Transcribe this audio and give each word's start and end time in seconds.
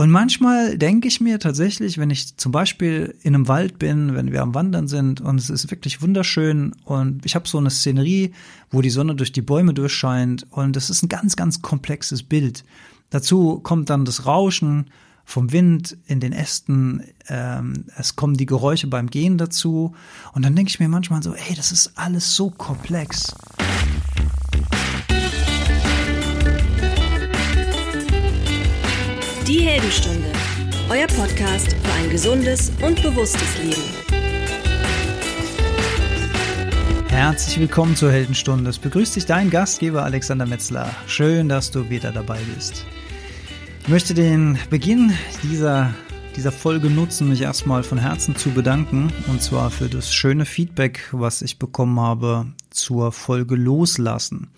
Und 0.00 0.10
manchmal 0.10 0.78
denke 0.78 1.08
ich 1.08 1.20
mir 1.20 1.38
tatsächlich, 1.38 1.98
wenn 1.98 2.08
ich 2.08 2.34
zum 2.38 2.52
Beispiel 2.52 3.14
in 3.20 3.34
einem 3.34 3.48
Wald 3.48 3.78
bin, 3.78 4.14
wenn 4.14 4.32
wir 4.32 4.40
am 4.40 4.54
Wandern 4.54 4.88
sind 4.88 5.20
und 5.20 5.38
es 5.38 5.50
ist 5.50 5.70
wirklich 5.70 6.00
wunderschön 6.00 6.72
und 6.86 7.26
ich 7.26 7.34
habe 7.34 7.46
so 7.46 7.58
eine 7.58 7.68
Szenerie, 7.68 8.32
wo 8.70 8.80
die 8.80 8.88
Sonne 8.88 9.14
durch 9.14 9.30
die 9.30 9.42
Bäume 9.42 9.74
durchscheint 9.74 10.46
und 10.52 10.74
es 10.78 10.88
ist 10.88 11.02
ein 11.02 11.10
ganz, 11.10 11.36
ganz 11.36 11.60
komplexes 11.60 12.22
Bild. 12.22 12.64
Dazu 13.10 13.60
kommt 13.60 13.90
dann 13.90 14.06
das 14.06 14.24
Rauschen 14.24 14.86
vom 15.26 15.52
Wind 15.52 15.98
in 16.06 16.18
den 16.18 16.32
Ästen, 16.32 17.02
ähm, 17.28 17.84
es 17.94 18.16
kommen 18.16 18.38
die 18.38 18.46
Geräusche 18.46 18.86
beim 18.86 19.10
Gehen 19.10 19.36
dazu 19.36 19.94
und 20.32 20.46
dann 20.46 20.56
denke 20.56 20.70
ich 20.70 20.80
mir 20.80 20.88
manchmal 20.88 21.22
so, 21.22 21.34
ey, 21.34 21.54
das 21.54 21.72
ist 21.72 21.92
alles 21.96 22.34
so 22.34 22.48
komplex. 22.48 23.34
Die 29.50 29.62
Heldenstunde, 29.62 30.30
euer 30.90 31.08
Podcast 31.08 31.72
für 31.72 31.92
ein 31.94 32.08
gesundes 32.08 32.70
und 32.86 33.02
bewusstes 33.02 33.58
Leben. 33.58 33.82
Herzlich 37.08 37.58
willkommen 37.58 37.96
zur 37.96 38.12
Heldenstunde. 38.12 38.70
Es 38.70 38.78
begrüßt 38.78 39.16
dich 39.16 39.26
dein 39.26 39.50
Gastgeber 39.50 40.04
Alexander 40.04 40.46
Metzler. 40.46 40.94
Schön, 41.08 41.48
dass 41.48 41.72
du 41.72 41.90
wieder 41.90 42.12
dabei 42.12 42.38
bist. 42.54 42.86
Ich 43.82 43.88
möchte 43.88 44.14
den 44.14 44.56
Beginn 44.70 45.14
dieser, 45.42 45.92
dieser 46.36 46.52
Folge 46.52 46.88
nutzen, 46.88 47.28
mich 47.28 47.42
erstmal 47.42 47.82
von 47.82 47.98
Herzen 47.98 48.36
zu 48.36 48.50
bedanken. 48.50 49.12
Und 49.26 49.42
zwar 49.42 49.72
für 49.72 49.88
das 49.88 50.14
schöne 50.14 50.46
Feedback, 50.46 51.08
was 51.10 51.42
ich 51.42 51.58
bekommen 51.58 51.98
habe 51.98 52.46
zur 52.70 53.10
Folge 53.10 53.56
Loslassen 53.56 54.48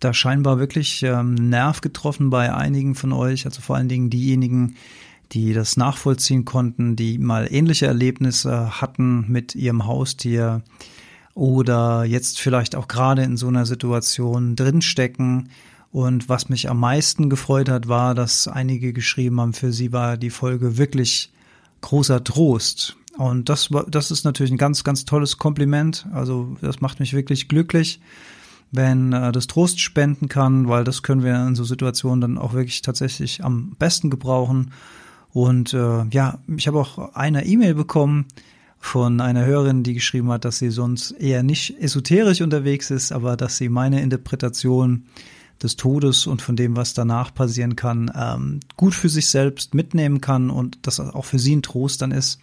da 0.00 0.14
scheinbar 0.14 0.58
wirklich 0.58 1.02
ähm, 1.02 1.34
Nerv 1.34 1.80
getroffen 1.80 2.30
bei 2.30 2.52
einigen 2.52 2.94
von 2.94 3.12
euch, 3.12 3.46
also 3.46 3.60
vor 3.60 3.76
allen 3.76 3.88
Dingen 3.88 4.10
diejenigen, 4.10 4.76
die 5.32 5.52
das 5.52 5.76
nachvollziehen 5.76 6.44
konnten, 6.44 6.96
die 6.96 7.18
mal 7.18 7.46
ähnliche 7.50 7.86
Erlebnisse 7.86 8.80
hatten 8.80 9.26
mit 9.28 9.54
ihrem 9.54 9.86
Haustier 9.86 10.62
oder 11.34 12.04
jetzt 12.04 12.40
vielleicht 12.40 12.74
auch 12.74 12.88
gerade 12.88 13.22
in 13.22 13.36
so 13.36 13.46
einer 13.48 13.66
Situation 13.66 14.56
drinstecken. 14.56 15.50
Und 15.92 16.28
was 16.28 16.48
mich 16.48 16.68
am 16.68 16.80
meisten 16.80 17.30
gefreut 17.30 17.68
hat, 17.68 17.88
war, 17.88 18.14
dass 18.14 18.48
einige 18.48 18.92
geschrieben 18.92 19.40
haben, 19.40 19.52
für 19.52 19.72
sie 19.72 19.92
war 19.92 20.16
die 20.16 20.30
Folge 20.30 20.78
wirklich 20.78 21.32
großer 21.80 22.22
Trost. 22.24 22.96
Und 23.16 23.48
das, 23.48 23.70
das 23.88 24.10
ist 24.10 24.24
natürlich 24.24 24.52
ein 24.52 24.58
ganz, 24.58 24.84
ganz 24.84 25.04
tolles 25.04 25.36
Kompliment. 25.36 26.06
Also 26.12 26.56
das 26.60 26.80
macht 26.80 27.00
mich 27.00 27.12
wirklich 27.12 27.48
glücklich 27.48 28.00
wenn 28.72 29.12
äh, 29.12 29.32
das 29.32 29.46
Trost 29.46 29.80
spenden 29.80 30.28
kann, 30.28 30.68
weil 30.68 30.84
das 30.84 31.02
können 31.02 31.22
wir 31.22 31.46
in 31.46 31.54
so 31.54 31.64
Situationen 31.64 32.20
dann 32.20 32.38
auch 32.38 32.52
wirklich 32.52 32.82
tatsächlich 32.82 33.44
am 33.44 33.76
besten 33.78 34.10
gebrauchen. 34.10 34.72
Und 35.32 35.74
äh, 35.74 36.04
ja, 36.10 36.38
ich 36.56 36.66
habe 36.66 36.78
auch 36.78 37.14
eine 37.14 37.46
E-Mail 37.46 37.74
bekommen 37.74 38.26
von 38.78 39.20
einer 39.20 39.44
Hörerin, 39.44 39.82
die 39.82 39.94
geschrieben 39.94 40.30
hat, 40.30 40.44
dass 40.44 40.58
sie 40.58 40.70
sonst 40.70 41.12
eher 41.12 41.42
nicht 41.42 41.78
esoterisch 41.80 42.40
unterwegs 42.40 42.90
ist, 42.90 43.12
aber 43.12 43.36
dass 43.36 43.58
sie 43.58 43.68
meine 43.68 44.00
Interpretation 44.00 45.04
des 45.62 45.76
Todes 45.76 46.26
und 46.26 46.40
von 46.40 46.56
dem, 46.56 46.76
was 46.76 46.94
danach 46.94 47.34
passieren 47.34 47.76
kann, 47.76 48.10
ähm, 48.16 48.60
gut 48.76 48.94
für 48.94 49.10
sich 49.10 49.28
selbst 49.28 49.74
mitnehmen 49.74 50.22
kann 50.22 50.48
und 50.48 50.78
das 50.82 50.98
auch 50.98 51.26
für 51.26 51.38
sie 51.38 51.54
ein 51.54 51.62
Trost 51.62 52.00
dann 52.00 52.12
ist. 52.12 52.40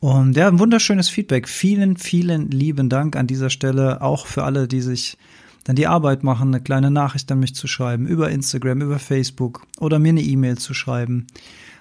Und 0.00 0.36
ja, 0.36 0.48
ein 0.48 0.58
wunderschönes 0.58 1.08
Feedback. 1.08 1.48
Vielen, 1.48 1.96
vielen 1.96 2.50
lieben 2.50 2.90
Dank 2.90 3.16
an 3.16 3.26
dieser 3.26 3.48
Stelle, 3.48 4.02
auch 4.02 4.26
für 4.26 4.44
alle, 4.44 4.68
die 4.68 4.82
sich 4.82 5.16
dann 5.64 5.76
die 5.76 5.86
Arbeit 5.86 6.22
machen, 6.22 6.48
eine 6.48 6.62
kleine 6.62 6.90
Nachricht 6.90 7.30
an 7.32 7.40
mich 7.40 7.54
zu 7.54 7.66
schreiben, 7.66 8.06
über 8.06 8.30
Instagram, 8.30 8.82
über 8.82 8.98
Facebook 8.98 9.66
oder 9.80 9.98
mir 9.98 10.10
eine 10.10 10.22
E-Mail 10.22 10.58
zu 10.58 10.74
schreiben 10.74 11.26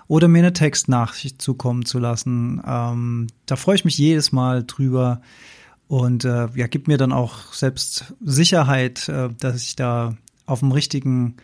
oder 0.07 0.27
mir 0.27 0.39
eine 0.39 0.53
Textnachricht 0.53 1.41
zukommen 1.41 1.85
zu 1.85 1.99
lassen. 1.99 2.61
Ähm, 2.65 3.27
da 3.45 3.55
freue 3.55 3.75
ich 3.75 3.85
mich 3.85 3.97
jedes 3.97 4.31
Mal 4.31 4.63
drüber 4.63 5.21
und 5.87 6.25
äh, 6.25 6.47
ja, 6.55 6.67
gibt 6.67 6.87
mir 6.87 6.97
dann 6.97 7.11
auch 7.11 7.53
selbst 7.53 8.13
Sicherheit, 8.21 9.07
äh, 9.09 9.29
dass 9.39 9.61
ich 9.61 9.75
da 9.75 10.15
auf 10.45 10.59
dem 10.59 10.71
richtigen 10.71 11.35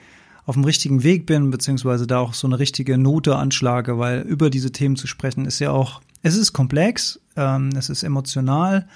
auf 0.46 0.56
dem 0.56 0.64
richtigen 0.64 1.04
Weg 1.04 1.28
bin, 1.28 1.52
beziehungsweise 1.52 2.08
da 2.08 2.18
auch 2.18 2.34
so 2.34 2.48
eine 2.48 2.58
richtige 2.58 2.98
Note 2.98 3.36
anschlage, 3.36 4.00
weil 4.00 4.22
über 4.22 4.50
diese 4.50 4.72
Themen 4.72 4.96
zu 4.96 5.06
sprechen 5.06 5.46
ist 5.46 5.60
ja 5.60 5.70
auch, 5.70 6.02
es 6.24 6.36
ist 6.36 6.54
komplex, 6.54 7.20
ähm, 7.36 7.70
es 7.76 7.90
ist 7.90 8.02
emotional, 8.02 8.88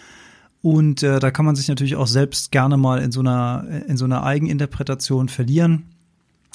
und 0.64 1.04
äh, 1.04 1.20
da 1.20 1.30
kann 1.30 1.46
man 1.46 1.58
sich 1.58 1.68
natürlich 1.68 1.98
auch 1.98 2.08
selbst 2.08 2.50
gerne 2.52 2.78
mal 2.78 3.02
in 3.02 3.12
so 3.12 3.20
einer, 3.20 3.66
in 3.86 3.98
so 3.98 4.06
einer 4.06 4.24
Eigeninterpretation 4.24 5.28
verlieren. 5.28 5.84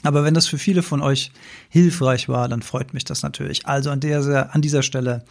Aber 0.02 0.24
wenn 0.24 0.32
das 0.32 0.46
für 0.46 0.56
viele 0.56 0.82
von 0.82 1.02
euch 1.02 1.30
hilfreich 1.68 2.26
war, 2.26 2.48
dann 2.48 2.62
freut 2.62 2.94
mich 2.94 3.04
das 3.04 3.22
natürlich. 3.22 3.66
Also 3.66 3.90
an, 3.90 4.00
der, 4.00 4.54
an 4.54 4.62
dieser 4.62 4.82
Stelle 4.82 5.24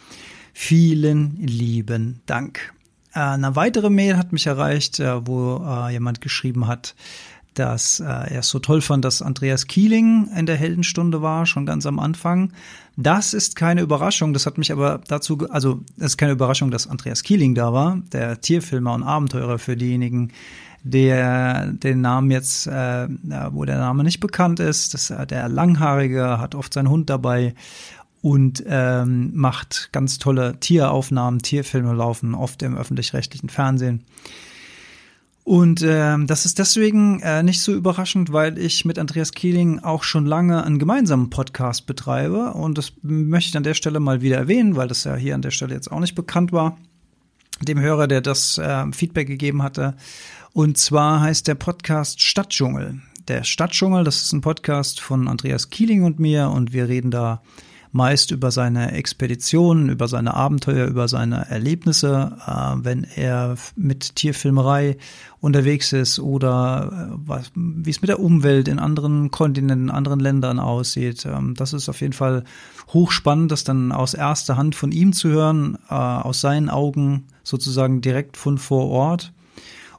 vielen 0.52 1.36
lieben 1.44 2.20
Dank. 2.26 2.72
Äh, 3.14 3.18
eine 3.18 3.56
weitere 3.56 3.90
Mail 3.90 4.16
hat 4.16 4.32
mich 4.32 4.46
erreicht, 4.46 5.00
äh, 5.00 5.26
wo 5.26 5.56
äh, 5.56 5.90
jemand 5.90 6.20
geschrieben 6.20 6.68
hat, 6.68 6.94
dass 7.58 8.00
äh, 8.00 8.04
er 8.04 8.40
es 8.40 8.48
so 8.48 8.58
toll 8.58 8.80
fand, 8.80 9.04
dass 9.04 9.22
Andreas 9.22 9.66
Kieling 9.66 10.28
in 10.36 10.46
der 10.46 10.56
Heldenstunde 10.56 11.22
war, 11.22 11.46
schon 11.46 11.66
ganz 11.66 11.86
am 11.86 11.98
Anfang. 11.98 12.52
Das 12.96 13.34
ist 13.34 13.56
keine 13.56 13.80
Überraschung, 13.80 14.32
das 14.32 14.46
hat 14.46 14.58
mich 14.58 14.72
aber 14.72 15.00
dazu, 15.08 15.38
also 15.50 15.80
es 15.98 16.06
ist 16.06 16.16
keine 16.16 16.32
Überraschung, 16.32 16.70
dass 16.70 16.86
Andreas 16.86 17.22
Kieling 17.22 17.54
da 17.54 17.72
war, 17.72 18.00
der 18.12 18.40
Tierfilmer 18.40 18.94
und 18.94 19.02
Abenteurer 19.02 19.58
für 19.58 19.76
diejenigen, 19.76 20.32
der 20.84 21.72
den 21.72 22.00
Namen 22.00 22.30
jetzt, 22.30 22.66
äh, 22.66 23.08
wo 23.50 23.64
der 23.64 23.78
Name 23.78 24.04
nicht 24.04 24.20
bekannt 24.20 24.60
ist, 24.60 24.94
das, 24.94 25.12
der 25.28 25.48
Langhaarige 25.48 26.38
hat 26.38 26.54
oft 26.54 26.72
seinen 26.72 26.88
Hund 26.88 27.10
dabei 27.10 27.54
und 28.22 28.64
ähm, 28.66 29.30
macht 29.34 29.90
ganz 29.92 30.18
tolle 30.18 30.58
Tieraufnahmen, 30.60 31.40
Tierfilme 31.40 31.92
laufen 31.92 32.34
oft 32.34 32.62
im 32.62 32.76
öffentlich-rechtlichen 32.76 33.48
Fernsehen. 33.48 34.04
Und 35.48 35.80
äh, 35.80 36.14
das 36.26 36.44
ist 36.44 36.58
deswegen 36.58 37.20
äh, 37.20 37.42
nicht 37.42 37.62
so 37.62 37.72
überraschend, 37.72 38.34
weil 38.34 38.58
ich 38.58 38.84
mit 38.84 38.98
Andreas 38.98 39.32
Kieling 39.32 39.78
auch 39.78 40.02
schon 40.02 40.26
lange 40.26 40.62
einen 40.62 40.78
gemeinsamen 40.78 41.30
Podcast 41.30 41.86
betreibe. 41.86 42.52
Und 42.52 42.76
das 42.76 42.92
möchte 43.00 43.48
ich 43.48 43.56
an 43.56 43.62
der 43.62 43.72
Stelle 43.72 43.98
mal 43.98 44.20
wieder 44.20 44.36
erwähnen, 44.36 44.76
weil 44.76 44.88
das 44.88 45.04
ja 45.04 45.16
hier 45.16 45.34
an 45.34 45.40
der 45.40 45.50
Stelle 45.50 45.72
jetzt 45.72 45.90
auch 45.90 46.00
nicht 46.00 46.14
bekannt 46.14 46.52
war. 46.52 46.76
Dem 47.62 47.80
Hörer, 47.80 48.08
der 48.08 48.20
das 48.20 48.58
äh, 48.58 48.92
Feedback 48.92 49.26
gegeben 49.26 49.62
hatte. 49.62 49.94
Und 50.52 50.76
zwar 50.76 51.22
heißt 51.22 51.48
der 51.48 51.54
Podcast 51.54 52.20
Stadtdschungel. 52.20 53.00
Der 53.26 53.42
Stadtdschungel, 53.42 54.04
das 54.04 54.22
ist 54.22 54.34
ein 54.34 54.42
Podcast 54.42 55.00
von 55.00 55.28
Andreas 55.28 55.70
Kieling 55.70 56.02
und 56.02 56.20
mir 56.20 56.50
und 56.50 56.74
wir 56.74 56.88
reden 56.88 57.10
da 57.10 57.40
meist 57.98 58.30
über 58.30 58.52
seine 58.52 58.92
Expeditionen, 58.92 59.88
über 59.88 60.06
seine 60.06 60.34
Abenteuer, 60.34 60.86
über 60.86 61.08
seine 61.08 61.50
Erlebnisse, 61.50 62.36
äh, 62.46 62.84
wenn 62.84 63.04
er 63.16 63.56
mit 63.74 64.14
Tierfilmerei 64.14 64.96
unterwegs 65.40 65.92
ist 65.92 66.20
oder 66.20 67.18
äh, 67.26 67.40
wie 67.56 67.90
es 67.90 68.00
mit 68.00 68.08
der 68.08 68.20
Umwelt 68.20 68.68
in 68.68 68.78
anderen 68.78 69.32
Kontinenten, 69.32 69.90
anderen 69.90 70.20
Ländern 70.20 70.60
aussieht. 70.60 71.26
Ähm, 71.26 71.54
das 71.56 71.72
ist 71.72 71.88
auf 71.88 72.00
jeden 72.00 72.12
Fall 72.12 72.44
hochspannend, 72.94 73.50
das 73.50 73.64
dann 73.64 73.90
aus 73.90 74.14
erster 74.14 74.56
Hand 74.56 74.76
von 74.76 74.92
ihm 74.92 75.12
zu 75.12 75.28
hören, 75.28 75.76
äh, 75.90 75.94
aus 75.94 76.40
seinen 76.40 76.70
Augen 76.70 77.24
sozusagen 77.42 78.00
direkt 78.00 78.36
von 78.36 78.58
vor 78.58 78.86
Ort. 78.90 79.32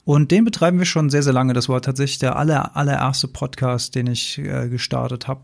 Und 0.06 0.32
den 0.32 0.46
betreiben 0.46 0.80
wir 0.80 0.86
schon 0.86 1.10
sehr, 1.10 1.22
sehr 1.22 1.34
lange. 1.34 1.52
Das 1.52 1.68
war 1.68 1.82
tatsächlich 1.82 2.20
der 2.20 2.38
aller, 2.38 2.78
allererste 2.78 3.28
Podcast, 3.28 3.94
den 3.94 4.08
ich 4.08 4.38
äh, 4.38 4.70
gestartet 4.70 5.28
habe. 5.28 5.42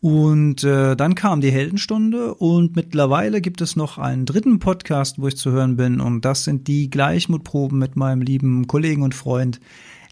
Und 0.00 0.64
äh, 0.64 0.96
dann 0.96 1.14
kam 1.14 1.42
die 1.42 1.50
Heldenstunde 1.50 2.34
und 2.34 2.74
mittlerweile 2.74 3.42
gibt 3.42 3.60
es 3.60 3.76
noch 3.76 3.98
einen 3.98 4.24
dritten 4.24 4.58
Podcast, 4.58 5.20
wo 5.20 5.28
ich 5.28 5.36
zu 5.36 5.50
hören 5.50 5.76
bin 5.76 6.00
und 6.00 6.24
das 6.24 6.44
sind 6.44 6.68
die 6.68 6.88
Gleichmutproben 6.88 7.78
mit 7.78 7.96
meinem 7.96 8.22
lieben 8.22 8.66
Kollegen 8.66 9.02
und 9.02 9.14
Freund 9.14 9.60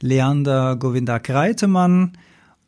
Leander 0.01 0.77
Govinda 0.77 1.19
Kreitemann. 1.19 2.13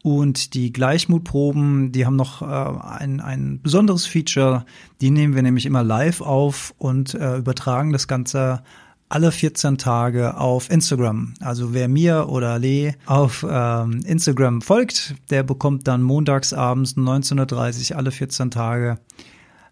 Und 0.02 0.54
die 0.54 0.72
Gleichmutproben, 0.72 1.92
die 1.92 2.06
haben 2.06 2.16
noch 2.16 2.40
äh, 2.40 2.46
ein, 2.46 3.20
ein 3.20 3.60
besonderes 3.60 4.06
Feature. 4.06 4.64
Die 5.02 5.10
nehmen 5.10 5.34
wir 5.34 5.42
nämlich 5.42 5.66
immer 5.66 5.84
live 5.84 6.22
auf 6.22 6.74
und 6.78 7.12
äh, 7.12 7.36
übertragen 7.36 7.92
das 7.92 8.08
Ganze 8.08 8.62
alle 9.10 9.32
14 9.32 9.76
Tage 9.76 10.38
auf 10.38 10.70
Instagram. 10.70 11.34
Also 11.40 11.74
wer 11.74 11.88
mir 11.88 12.28
oder 12.28 12.58
Lee 12.58 12.94
auf 13.06 13.44
ähm, 13.48 14.00
Instagram 14.06 14.62
folgt, 14.62 15.16
der 15.30 15.42
bekommt 15.42 15.88
dann 15.88 16.00
montags 16.00 16.54
abends 16.54 16.96
19.30 16.96 17.90
Uhr 17.90 17.98
alle 17.98 18.12
14 18.12 18.50
Tage 18.50 18.98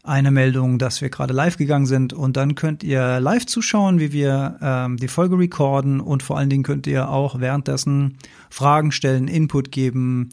eine 0.02 0.30
Meldung, 0.30 0.78
dass 0.78 1.00
wir 1.00 1.08
gerade 1.08 1.34
live 1.34 1.56
gegangen 1.56 1.86
sind 1.86 2.12
und 2.12 2.36
dann 2.36 2.54
könnt 2.56 2.82
ihr 2.82 3.20
live 3.20 3.46
zuschauen, 3.46 4.00
wie 4.00 4.12
wir 4.12 4.56
ähm, 4.60 4.96
die 4.96 5.08
Folge 5.08 5.38
recorden 5.38 6.00
und 6.00 6.22
vor 6.22 6.36
allen 6.36 6.50
Dingen 6.50 6.64
könnt 6.64 6.86
ihr 6.86 7.08
auch 7.08 7.38
währenddessen 7.38 8.18
Fragen 8.50 8.90
stellen, 8.90 9.28
Input 9.28 9.70
geben, 9.70 10.30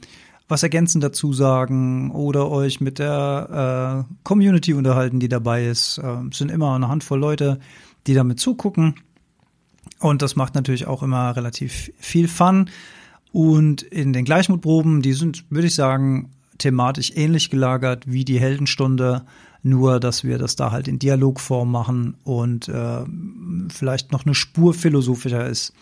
was 0.47 0.63
ergänzend 0.63 1.03
dazu 1.03 1.33
sagen 1.33 2.09
oder 2.11 2.49
euch 2.49 2.79
mit 2.81 2.99
der 2.99 4.05
äh, 4.07 4.13
Community 4.23 4.73
unterhalten, 4.73 5.19
die 5.19 5.29
dabei 5.29 5.67
ist. 5.67 5.99
Äh, 5.99 6.27
es 6.31 6.37
sind 6.37 6.49
immer 6.49 6.73
eine 6.73 6.87
Handvoll 6.87 7.19
Leute, 7.19 7.59
die 8.07 8.13
damit 8.13 8.39
zugucken. 8.39 8.95
Und 9.99 10.21
das 10.21 10.35
macht 10.35 10.55
natürlich 10.55 10.87
auch 10.87 11.03
immer 11.03 11.35
relativ 11.35 11.91
viel 11.97 12.27
Fun. 12.27 12.69
Und 13.31 13.81
in 13.81 14.13
den 14.13 14.25
Gleichmutproben, 14.25 15.01
die 15.01 15.13
sind, 15.13 15.45
würde 15.49 15.67
ich 15.67 15.75
sagen, 15.75 16.31
thematisch 16.57 17.11
ähnlich 17.15 17.49
gelagert 17.49 18.03
wie 18.05 18.25
die 18.25 18.39
Heldenstunde, 18.39 19.25
nur 19.61 19.99
dass 19.99 20.23
wir 20.23 20.37
das 20.37 20.55
da 20.55 20.71
halt 20.71 20.87
in 20.87 20.99
Dialogform 20.99 21.69
machen 21.69 22.15
und 22.23 22.69
äh, 22.69 23.03
vielleicht 23.69 24.11
noch 24.11 24.25
eine 24.25 24.35
Spur 24.35 24.73
philosophischer 24.73 25.47
ist 25.47 25.73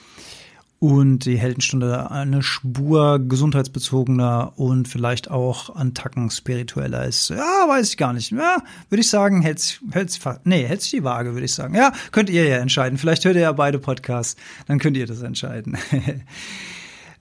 und 0.84 1.20
die 1.20 1.38
Heldenstunde 1.38 2.12
eine 2.12 2.44
Spur 2.44 3.18
gesundheitsbezogener 3.18 4.52
und 4.58 4.86
vielleicht 4.86 5.32
auch 5.32 5.74
an 5.74 5.94
Tacken 5.94 6.30
spiritueller 6.30 7.06
ist. 7.06 7.30
Ja, 7.30 7.38
weiß 7.70 7.88
ich 7.88 7.96
gar 7.96 8.12
nicht. 8.12 8.32
Ja, 8.32 8.58
würde 8.90 9.00
ich 9.00 9.10
sagen, 9.10 9.42
hält's, 9.42 9.80
hält's, 9.92 10.20
nee, 10.44 10.66
hält's 10.66 10.90
die 10.90 11.06
Waage, 11.06 11.36
würde 11.36 11.46
ich 11.46 11.54
sagen. 11.54 11.74
Ja, 11.74 11.94
könnt 12.12 12.30
ihr 12.30 12.46
ja 12.46 12.58
entscheiden. 12.58 12.98
Vielleicht 12.98 13.24
hört 13.24 13.36
ihr 13.36 13.44
ja 13.44 13.54
beide 13.54 13.80
Podcasts, 13.80 14.36
dann 14.68 14.78
könnt 14.78 14.98
ihr 14.98 15.08
das 15.08 15.22
entscheiden. 15.22 15.78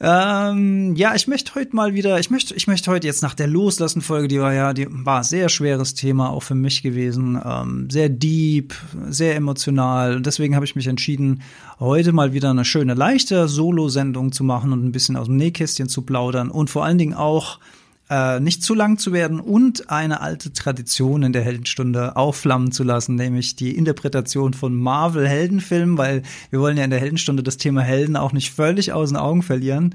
Ähm, 0.04 0.96
ja, 0.96 1.14
ich 1.14 1.28
möchte 1.28 1.54
heute 1.54 1.76
mal 1.76 1.94
wieder, 1.94 2.18
ich 2.18 2.28
möchte, 2.28 2.56
ich 2.56 2.66
möchte 2.66 2.90
heute 2.90 3.06
jetzt 3.06 3.22
nach 3.22 3.34
der 3.34 3.46
Loslassen-Folge, 3.46 4.26
die 4.26 4.40
war 4.40 4.52
ja, 4.52 4.72
die 4.72 4.88
war 4.90 5.22
sehr 5.22 5.48
schweres 5.48 5.94
Thema 5.94 6.30
auch 6.30 6.42
für 6.42 6.56
mich 6.56 6.82
gewesen, 6.82 7.40
ähm, 7.44 7.88
sehr 7.88 8.08
deep, 8.08 8.74
sehr 9.08 9.36
emotional. 9.36 10.16
Und 10.16 10.26
deswegen 10.26 10.56
habe 10.56 10.64
ich 10.64 10.74
mich 10.74 10.88
entschieden, 10.88 11.42
heute 11.78 12.12
mal 12.12 12.32
wieder 12.32 12.50
eine 12.50 12.64
schöne, 12.64 12.94
leichte 12.94 13.46
Solo-Sendung 13.46 14.32
zu 14.32 14.42
machen 14.42 14.72
und 14.72 14.84
ein 14.84 14.90
bisschen 14.90 15.16
aus 15.16 15.28
dem 15.28 15.36
Nähkästchen 15.36 15.88
zu 15.88 16.02
plaudern 16.02 16.50
und 16.50 16.68
vor 16.68 16.84
allen 16.84 16.98
Dingen 16.98 17.14
auch 17.14 17.60
äh, 18.12 18.40
nicht 18.40 18.62
zu 18.62 18.74
lang 18.74 18.98
zu 18.98 19.14
werden 19.14 19.40
und 19.40 19.88
eine 19.88 20.20
alte 20.20 20.52
Tradition 20.52 21.22
in 21.22 21.32
der 21.32 21.40
Heldenstunde 21.40 22.14
aufflammen 22.14 22.70
zu 22.70 22.84
lassen, 22.84 23.14
nämlich 23.14 23.56
die 23.56 23.74
Interpretation 23.74 24.52
von 24.52 24.74
Marvel-Heldenfilmen, 24.74 25.96
weil 25.96 26.22
wir 26.50 26.60
wollen 26.60 26.76
ja 26.76 26.84
in 26.84 26.90
der 26.90 27.00
Heldenstunde 27.00 27.42
das 27.42 27.56
Thema 27.56 27.80
Helden 27.80 28.16
auch 28.16 28.34
nicht 28.34 28.52
völlig 28.52 28.92
aus 28.92 29.08
den 29.08 29.16
Augen 29.16 29.42
verlieren. 29.42 29.94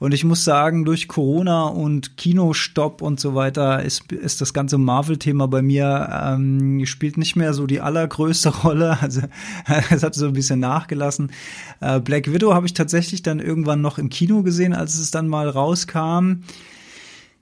Und 0.00 0.12
ich 0.12 0.24
muss 0.24 0.42
sagen, 0.42 0.84
durch 0.84 1.06
Corona 1.06 1.66
und 1.66 2.16
Kinostopp 2.16 3.00
und 3.00 3.20
so 3.20 3.36
weiter 3.36 3.84
ist, 3.84 4.10
ist 4.10 4.40
das 4.40 4.52
ganze 4.52 4.76
Marvel-Thema 4.76 5.46
bei 5.46 5.62
mir 5.62 6.08
ähm, 6.12 6.84
spielt 6.84 7.16
nicht 7.16 7.36
mehr 7.36 7.54
so 7.54 7.68
die 7.68 7.80
allergrößte 7.80 8.48
Rolle. 8.64 8.98
Also 9.00 9.20
es 9.90 10.02
hat 10.02 10.16
so 10.16 10.26
ein 10.26 10.32
bisschen 10.32 10.58
nachgelassen. 10.58 11.30
Äh, 11.80 12.00
Black 12.00 12.32
Widow 12.32 12.54
habe 12.54 12.66
ich 12.66 12.74
tatsächlich 12.74 13.22
dann 13.22 13.38
irgendwann 13.38 13.80
noch 13.80 13.98
im 13.98 14.08
Kino 14.08 14.42
gesehen, 14.42 14.74
als 14.74 14.98
es 14.98 15.12
dann 15.12 15.28
mal 15.28 15.48
rauskam. 15.48 16.40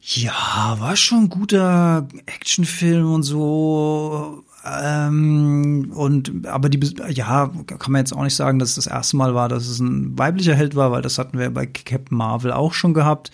Ja, 0.02 0.76
war 0.78 0.96
schon 0.96 1.24
ein 1.24 1.28
guter 1.28 2.08
Actionfilm 2.26 3.12
und 3.12 3.22
so. 3.22 4.44
Ähm, 4.64 5.90
und 5.94 6.46
aber 6.46 6.68
die 6.68 6.78
ja 7.08 7.50
kann 7.66 7.92
man 7.92 8.00
jetzt 8.00 8.12
auch 8.12 8.22
nicht 8.22 8.34
sagen, 8.34 8.58
dass 8.58 8.70
es 8.70 8.74
das 8.76 8.86
erste 8.86 9.16
Mal 9.16 9.34
war, 9.34 9.48
dass 9.48 9.66
es 9.66 9.78
ein 9.78 10.18
weiblicher 10.18 10.54
Held 10.54 10.74
war, 10.74 10.90
weil 10.92 11.02
das 11.02 11.18
hatten 11.18 11.38
wir 11.38 11.50
bei 11.50 11.66
Captain 11.66 12.16
Marvel 12.16 12.52
auch 12.52 12.74
schon 12.74 12.92
gehabt. 12.92 13.30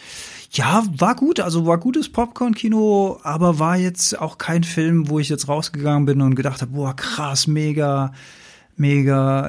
Ja, 0.52 0.84
war 0.96 1.16
gut, 1.16 1.40
also 1.40 1.66
war 1.66 1.78
gutes 1.78 2.08
Popcorn-Kino, 2.08 3.18
aber 3.22 3.58
war 3.58 3.76
jetzt 3.76 4.18
auch 4.20 4.38
kein 4.38 4.62
Film, 4.64 5.08
wo 5.08 5.18
ich 5.18 5.28
jetzt 5.28 5.48
rausgegangen 5.48 6.06
bin 6.06 6.20
und 6.22 6.36
gedacht 6.36 6.62
habe, 6.62 6.72
boah, 6.72 6.94
krass, 6.94 7.46
mega 7.46 8.12
mega, 8.76 9.46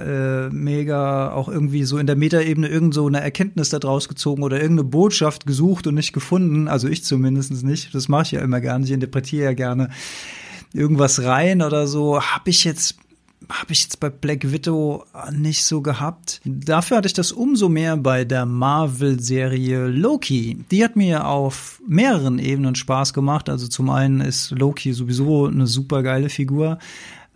äh, 0.48 0.50
mega 0.50 1.32
auch 1.32 1.50
irgendwie 1.50 1.84
so 1.84 1.98
in 1.98 2.08
der 2.08 2.16
Metaebene 2.16 2.68
irgend 2.68 2.94
so 2.94 3.08
eine 3.08 3.22
Erkenntnis 3.22 3.70
daraus 3.70 4.08
gezogen 4.08 4.44
oder 4.44 4.62
irgendeine 4.62 4.90
Botschaft 4.90 5.46
gesucht 5.46 5.88
und 5.88 5.96
nicht 5.96 6.14
gefunden. 6.14 6.68
Also 6.68 6.88
ich 6.88 7.04
zumindest 7.04 7.64
nicht. 7.64 7.94
Das 7.94 8.08
mache 8.08 8.24
ich 8.24 8.32
ja 8.32 8.42
immer 8.42 8.62
gerne. 8.62 8.86
Ich 8.86 8.92
interpretiere 8.92 9.46
ja 9.46 9.54
gerne 9.54 9.90
irgendwas 10.74 11.24
rein 11.24 11.62
oder 11.62 11.88
so. 11.88 12.22
Habe 12.22 12.50
ich 12.50 12.64
jetzt 12.64 12.98
habe 13.50 13.72
ich 13.72 13.84
jetzt 13.84 14.00
bei 14.00 14.10
Black 14.10 14.52
Widow 14.52 15.06
nicht 15.32 15.64
so 15.64 15.82
gehabt. 15.82 16.42
Dafür 16.44 16.98
hatte 16.98 17.08
ich 17.08 17.14
das 17.14 17.32
umso 17.32 17.70
mehr 17.70 17.96
bei 17.96 18.26
der 18.26 18.46
Marvel-Serie 18.46 19.88
Loki. 19.88 20.66
Die 20.72 20.84
hat 20.84 20.96
mir 20.96 21.28
auf 21.28 21.82
mehreren 21.88 22.40
Ebenen 22.40 22.76
Spaß 22.76 23.14
gemacht. 23.14 23.48
Also 23.48 23.68
zum 23.68 23.90
einen 23.90 24.22
ist 24.22 24.52
Loki 24.52 24.92
sowieso 24.92 25.46
eine 25.46 25.68
super 25.68 26.04
geile 26.04 26.30
Figur. 26.30 26.80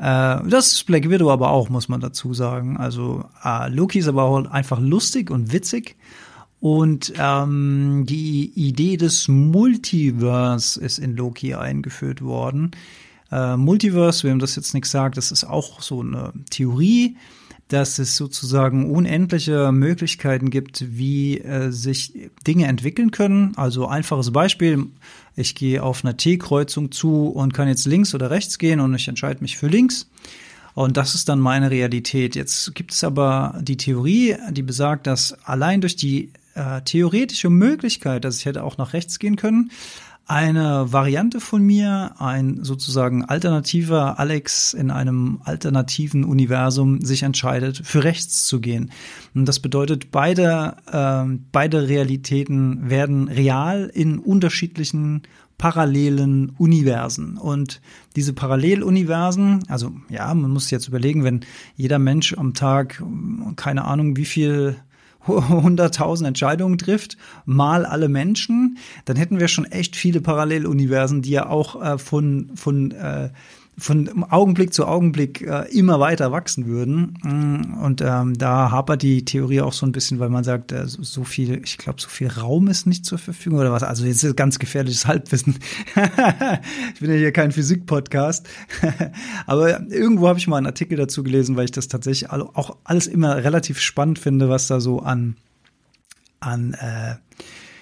Äh, 0.01 0.39
das 0.50 0.74
ist 0.74 0.86
Black 0.88 1.09
Widow 1.09 1.30
aber 1.30 1.51
auch, 1.51 1.69
muss 1.69 1.88
man 1.88 2.01
dazu 2.01 2.33
sagen. 2.33 2.77
Also 2.77 3.24
äh, 3.45 3.69
Loki 3.69 4.00
ist 4.00 4.07
aber 4.07 4.24
auch 4.24 4.50
einfach 4.50 4.80
lustig 4.80 5.30
und 5.30 5.53
witzig. 5.53 5.95
Und 6.59 7.13
ähm, 7.18 8.06
die 8.07 8.51
Idee 8.56 8.98
des 8.98 9.27
Multiverse 9.27 10.80
ist 10.80 10.98
in 10.98 11.15
Loki 11.15 11.53
eingeführt 11.53 12.24
worden. 12.24 12.71
Äh, 13.31 13.57
Multiverse, 13.57 14.27
wem 14.27 14.39
das 14.39 14.56
jetzt 14.56 14.74
nichts 14.74 14.92
sagt, 14.92 15.18
das 15.18 15.31
ist 15.31 15.44
auch 15.44 15.81
so 15.81 16.01
eine 16.01 16.33
Theorie, 16.50 17.15
dass 17.71 18.00
es 18.00 18.18
sozusagen 18.18 18.91
unendliche 18.91 19.71
Möglichkeiten 19.71 20.50
gibt, 20.50 20.85
wie 20.97 21.39
äh, 21.39 21.71
sich 21.71 22.13
Dinge 22.45 22.68
entwickeln 22.68 23.12
können. 23.12 23.53
Also 23.56 23.88
einfaches 23.88 24.31
Beispiel, 24.31 24.88
ich 25.35 25.56
gehe 25.56 25.81
auf 25.81 26.03
eine 26.03 26.18
T-Kreuzung 26.18 26.91
zu 26.91 27.27
und 27.27 27.53
kann 27.53 27.69
jetzt 27.69 27.85
links 27.85 28.13
oder 28.13 28.29
rechts 28.29 28.57
gehen 28.57 28.79
und 28.79 28.94
ich 28.94 29.07
entscheide 29.07 29.41
mich 29.41 29.57
für 29.57 29.68
links. 29.68 30.09
Und 30.73 30.97
das 30.97 31.15
ist 31.15 31.29
dann 31.29 31.39
meine 31.39 31.71
Realität. 31.71 32.35
Jetzt 32.35 32.75
gibt 32.75 32.94
es 32.94 33.03
aber 33.03 33.57
die 33.62 33.77
Theorie, 33.77 34.35
die 34.51 34.63
besagt, 34.63 35.07
dass 35.07 35.33
allein 35.45 35.81
durch 35.81 35.95
die 35.95 36.31
äh, 36.56 36.81
theoretische 36.81 37.50
Möglichkeit, 37.50 38.25
dass 38.25 38.39
ich 38.39 38.45
hätte 38.45 38.63
auch 38.63 38.77
nach 38.77 38.94
rechts 38.94 39.19
gehen 39.19 39.35
können, 39.35 39.71
eine 40.31 40.94
Variante 40.94 41.42
von 41.42 41.62
mir, 41.62 42.13
ein 42.18 42.63
sozusagen 42.63 43.25
alternativer 43.25 44.18
Alex 44.18 44.74
in 44.74 44.89
einem 44.89 45.42
alternativen 45.44 46.24
Universum 46.24 47.01
sich 47.01 47.24
entscheidet, 47.24 47.81
für 47.83 48.06
rechts 48.06 48.45
zu 48.45 48.62
gehen. 48.62 48.92
Und 49.36 49.45
das 49.45 49.60
bedeutet, 49.60 50.10
beide, 50.10 50.78
äh, 50.89 51.38
beide 51.51 51.89
Realitäten 51.89 52.89
werden 52.89 53.28
real 53.28 53.92
in 53.94 54.19
unterschiedlichen 54.19 55.24
parallelen 55.57 56.51
Universen. 56.57 57.38
Und 57.38 57.81
diese 58.16 58.31
Paralleluniversen, 58.31 59.66
also 59.68 59.92
ja, 60.07 60.33
man 60.33 60.50
muss 60.50 60.72
jetzt 60.72 60.88
überlegen, 60.88 61.25
wenn 61.25 61.42
jeder 61.75 62.00
Mensch 62.00 62.38
am 62.38 62.54
Tag, 62.54 63.04
keine 63.57 63.83
Ahnung, 63.83 64.16
wie 64.16 64.25
viel 64.25 64.78
100.000 65.27 66.27
Entscheidungen 66.27 66.77
trifft, 66.77 67.18
mal 67.45 67.85
alle 67.85 68.09
Menschen, 68.09 68.77
dann 69.06 69.15
hätten 69.18 69.39
wir 69.39 69.47
schon 69.47 69.65
echt 69.65 69.95
viele 69.95 70.21
Paralleluniversen, 70.21 71.21
die 71.21 71.31
ja 71.31 71.47
auch 71.47 71.81
äh, 71.81 71.97
von, 71.97 72.51
von 72.56 72.91
äh, 72.91 73.29
von 73.81 74.24
Augenblick 74.30 74.74
zu 74.74 74.86
Augenblick 74.86 75.42
äh, 75.42 75.66
immer 75.72 76.00
weiter 76.00 76.31
wachsen 76.31 76.68
würden. 76.68 77.18
Mm, 77.24 77.83
und 77.83 78.01
ähm, 78.01 78.38
da 78.38 78.69
hapert 78.69 79.01
die 79.01 79.25
Theorie 79.25 79.62
auch 79.62 79.74
so 79.74 79.88
ein 79.88 79.92
bisschen, 79.92 80.19
weil 80.19 80.30
man 80.30 80.44
sagt, 80.44 80.72
äh, 80.72 80.83
so 80.86 81.24
viel, 81.24 81.62
ich 81.63 81.80
glaube, 81.80 82.00
so 82.00 82.07
viel 82.07 82.28
Raum 82.28 82.68
ist 82.68 82.86
nicht 82.86 83.06
zur 83.06 83.18
Verfügung 83.18 83.60
oder 83.60 83.72
was. 83.72 83.81
Also 83.81 84.06
jetzt 84.06 84.24
ist 84.24 84.38
ganz 84.38 84.60
gefährliches 84.60 85.07
Halbwissen. 85.07 85.57
ich 86.94 87.00
bin 87.00 87.10
ja 87.10 87.18
hier 87.18 87.31
kein 87.31 87.51
Physik-Podcast. 87.51 88.48
Aber 89.47 89.81
irgendwo 89.90 90.28
habe 90.28 90.38
ich 90.38 90.47
mal 90.47 90.57
einen 90.57 90.68
Artikel 90.68 90.95
dazu 90.95 91.23
gelesen, 91.23 91.56
weil 91.56 91.66
ich 91.66 91.71
das 91.71 91.88
tatsächlich 91.88 92.30
auch 92.30 92.78
alles 92.83 93.07
immer 93.07 93.44
relativ 93.44 93.80
spannend 93.80 94.19
finde, 94.19 94.47
was 94.47 94.68
da 94.68 94.80
so 94.80 95.00
an, 95.00 95.38
an 96.40 96.76
äh, 96.76 97.16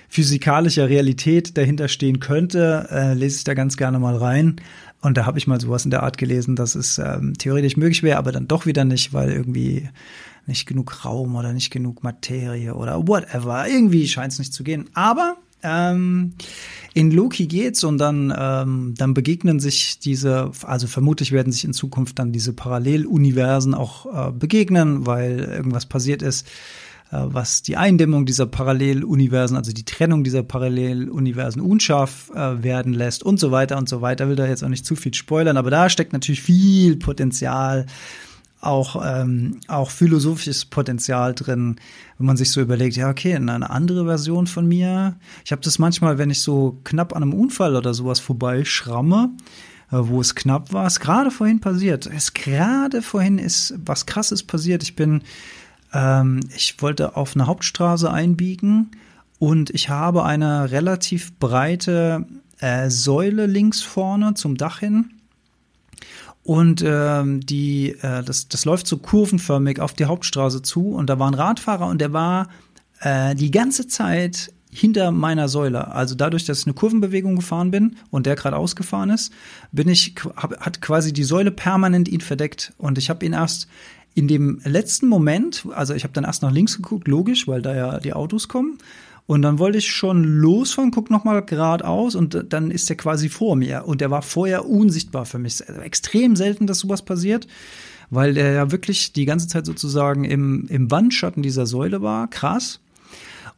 physikalischer 0.10 0.90
Realität 0.90 1.56
dahinter 1.56 1.88
stehen 1.88 2.20
könnte, 2.20 2.88
äh, 2.90 3.14
lese 3.14 3.38
ich 3.38 3.44
da 3.44 3.54
ganz 3.54 3.78
gerne 3.78 4.00
mal 4.00 4.16
rein. 4.16 4.60
Und 5.02 5.18
da 5.18 5.26
habe 5.26 5.38
ich 5.38 5.48
mal 5.48 5.62
sowas 5.62 5.86
in 5.86 5.92
der 5.92 6.04
Art 6.04 6.18
gelesen, 6.18 6.56
dass 6.56 6.76
es 6.76 6.98
ähm, 6.98 7.34
theoretisch 7.38 7.78
möglich 7.78 8.04
wäre, 8.04 8.18
aber 8.18 8.32
dann 8.32 8.48
doch 8.48 8.66
wieder 8.66 8.84
nicht, 8.84 9.14
weil 9.14 9.32
irgendwie 9.32 9.90
nicht 10.46 10.66
genug 10.66 11.06
Raum 11.06 11.36
oder 11.36 11.54
nicht 11.54 11.72
genug 11.72 12.04
Materie 12.04 12.74
oder 12.74 13.08
whatever. 13.08 13.68
Irgendwie 13.68 14.08
scheint 14.08 14.34
es 14.34 14.40
nicht 14.40 14.54
zu 14.54 14.64
gehen. 14.64 14.90
Aber 14.94 15.38
ähm, 15.64 16.34
in 16.94 17.12
Loki 17.12 17.48
geht's 17.48 17.84
und 17.84 17.98
dann, 17.98 18.34
ähm, 18.38 18.94
dann 18.98 19.14
begegnen 19.14 19.60
sich 19.60 20.00
diese, 20.00 20.52
also 20.64 20.88
vermutlich 20.88 21.32
werden 21.32 21.52
sich 21.52 21.66
in 21.66 21.74
Zukunft 21.74 22.20
dann 22.20 22.32
diese 22.32 22.54
Paralleluniversen 22.54 23.74
auch 23.74 24.30
äh, 24.30 24.32
begegnen, 24.32 25.06
weil 25.06 25.40
irgendwas 25.40 25.86
passiert 25.86 26.22
ist, 26.22 26.48
was 27.12 27.64
die 27.64 27.76
Eindämmung 27.76 28.26
dieser 28.26 28.46
Paralleluniversen, 28.46 29.58
also 29.58 29.72
die 29.72 29.86
Trennung 29.86 30.24
dieser 30.24 30.44
Paralleluniversen 30.44 31.62
unscharf 31.62 32.32
äh, 32.36 32.64
werden 32.64 32.94
lässt 32.94 33.24
und 33.24 33.40
so 33.40 33.52
weiter 33.52 33.78
und 33.78 33.90
so 33.90 34.02
weiter. 34.02 34.30
Will 34.30 34.36
da 34.36 34.48
jetzt 34.48 34.64
auch 34.64 34.70
nicht 34.70 34.86
zu 34.86 34.96
viel 34.96 35.14
spoilern, 35.14 35.58
aber 35.58 35.72
da 35.72 35.90
steckt 35.90 36.14
natürlich 36.14 36.42
viel 36.42 36.98
Potenzial, 36.98 37.88
auch, 38.62 39.02
ähm, 39.04 39.60
auch 39.68 39.90
philosophisches 39.90 40.66
Potenzial 40.66 41.34
drin, 41.34 41.78
wenn 42.18 42.28
man 42.28 42.38
sich 42.38 42.52
so 42.52 42.62
überlegt, 42.62 42.96
ja, 42.98 43.10
okay, 43.10 43.32
in 43.32 43.50
eine 43.50 43.70
andere 43.70 44.06
Version 44.06 44.48
von 44.48 44.68
mir. 44.68 45.16
Ich 45.46 45.52
habe 45.52 45.62
das 45.62 45.80
manchmal, 45.80 46.18
wenn 46.18 46.30
ich 46.30 46.42
so 46.42 46.80
knapp 46.84 47.16
an 47.16 47.24
einem 47.24 47.34
Unfall 47.34 47.76
oder 47.76 47.94
sowas 47.94 48.20
vorbeischramme, 48.20 49.32
äh, 49.92 49.98
wo 49.98 50.22
es 50.22 50.36
knapp 50.36 50.74
war, 50.74 50.86
ist 50.86 51.00
gerade 51.00 51.32
vorhin 51.32 51.60
passiert. 51.60 52.06
Es 52.06 52.34
gerade 52.34 53.02
vorhin 53.02 53.40
ist 53.40 53.76
was 53.84 54.06
krasses 54.06 54.44
passiert. 54.44 54.84
Ich 54.84 54.96
bin 54.96 55.22
ähm, 55.94 56.40
ich 56.56 56.82
wollte 56.82 57.16
auf 57.16 57.36
eine 57.36 57.48
Hauptstraße 57.48 58.12
einbiegen 58.12 58.92
und 59.40 59.70
ich 59.70 59.90
habe 59.90 60.26
eine 60.26 60.72
relativ 60.72 61.38
breite 61.40 62.26
äh, 62.60 62.90
Säule 62.90 63.46
links 63.46 63.82
vorne 63.82 64.34
zum 64.34 64.58
Dach 64.58 64.80
hin. 64.80 65.12
Und 66.44 66.84
ähm, 66.86 67.42
die, 67.42 67.92
äh, 68.02 68.24
das, 68.24 68.48
das 68.48 68.66
läuft 68.66 68.88
so 68.88 68.98
kurvenförmig 68.98 69.80
auf 69.80 69.94
die 69.94 70.06
Hauptstraße 70.06 70.62
zu. 70.62 70.92
Und 70.92 71.10
da 71.10 71.20
war 71.20 71.30
ein 71.30 71.36
Radfahrer 71.36 71.88
und 71.88 72.02
der 72.02 72.12
war 72.12 72.48
äh, 73.02 73.36
die 73.36 73.52
ganze 73.52 73.88
Zeit 73.88 74.52
hinter 74.72 75.12
meiner 75.12 75.48
Säule. 75.48 75.92
Also 75.92 76.16
dadurch, 76.16 76.46
dass 76.46 76.60
ich 76.60 76.68
eine 76.68 76.74
Kurvenbewegung 76.74 77.36
gefahren 77.36 77.72
bin 77.72 77.98
und 78.12 78.26
der 78.26 78.36
gerade 78.36 78.58
ausgefahren 78.58 79.10
ist, 79.10 79.34
bin 79.72 79.90
ich, 79.90 80.16
hab, 80.36 80.60
hat 80.60 80.82
quasi 80.82 81.12
die 81.12 81.24
Säule 81.24 81.52
permanent 81.52 82.08
ihn 82.08 82.22
verdeckt. 82.22 82.74
Und 82.78 82.98
ich 82.98 83.10
habe 83.10 83.26
ihn 83.26 83.34
erst 83.34 83.68
in 84.20 84.28
dem 84.28 84.60
letzten 84.66 85.08
Moment, 85.08 85.66
also 85.74 85.94
ich 85.94 86.04
habe 86.04 86.14
dann 86.14 86.26
erst 86.26 86.42
nach 86.42 86.52
links 86.52 86.76
geguckt, 86.76 87.08
logisch, 87.08 87.48
weil 87.48 87.62
da 87.62 87.74
ja 87.74 88.00
die 88.00 88.14
Autos 88.14 88.50
kommen. 88.50 88.78
Und 89.28 89.44
dann 89.44 89.60
wollte 89.60 89.78
ich 89.78 89.90
schon 89.90 90.24
losfahren, 90.24 90.92
guck 90.92 91.10
noch 91.10 91.24
mal 91.24 91.42
geradeaus 91.42 92.16
und 92.16 92.48
dann 92.50 92.70
ist 92.70 92.90
er 92.90 92.98
quasi 92.98 93.30
vor 93.30 93.56
mir. 93.56 93.84
Und 93.86 94.02
der 94.02 94.12
war 94.12 94.22
vorher 94.22 94.68
unsichtbar 94.68 95.26
für 95.26 95.40
mich. 95.40 95.62
Extrem 95.84 96.36
selten, 96.36 96.68
dass 96.68 96.80
sowas 96.80 97.04
passiert, 97.04 97.48
weil 98.10 98.34
der 98.34 98.52
ja 98.52 98.72
wirklich 98.72 99.14
die 99.14 99.26
ganze 99.26 99.48
Zeit 99.48 99.66
sozusagen 99.66 100.26
im, 100.26 100.66
im 100.68 100.92
Wandschatten 100.92 101.44
dieser 101.44 101.66
Säule 101.66 102.02
war. 102.02 102.28
Krass. 102.30 102.80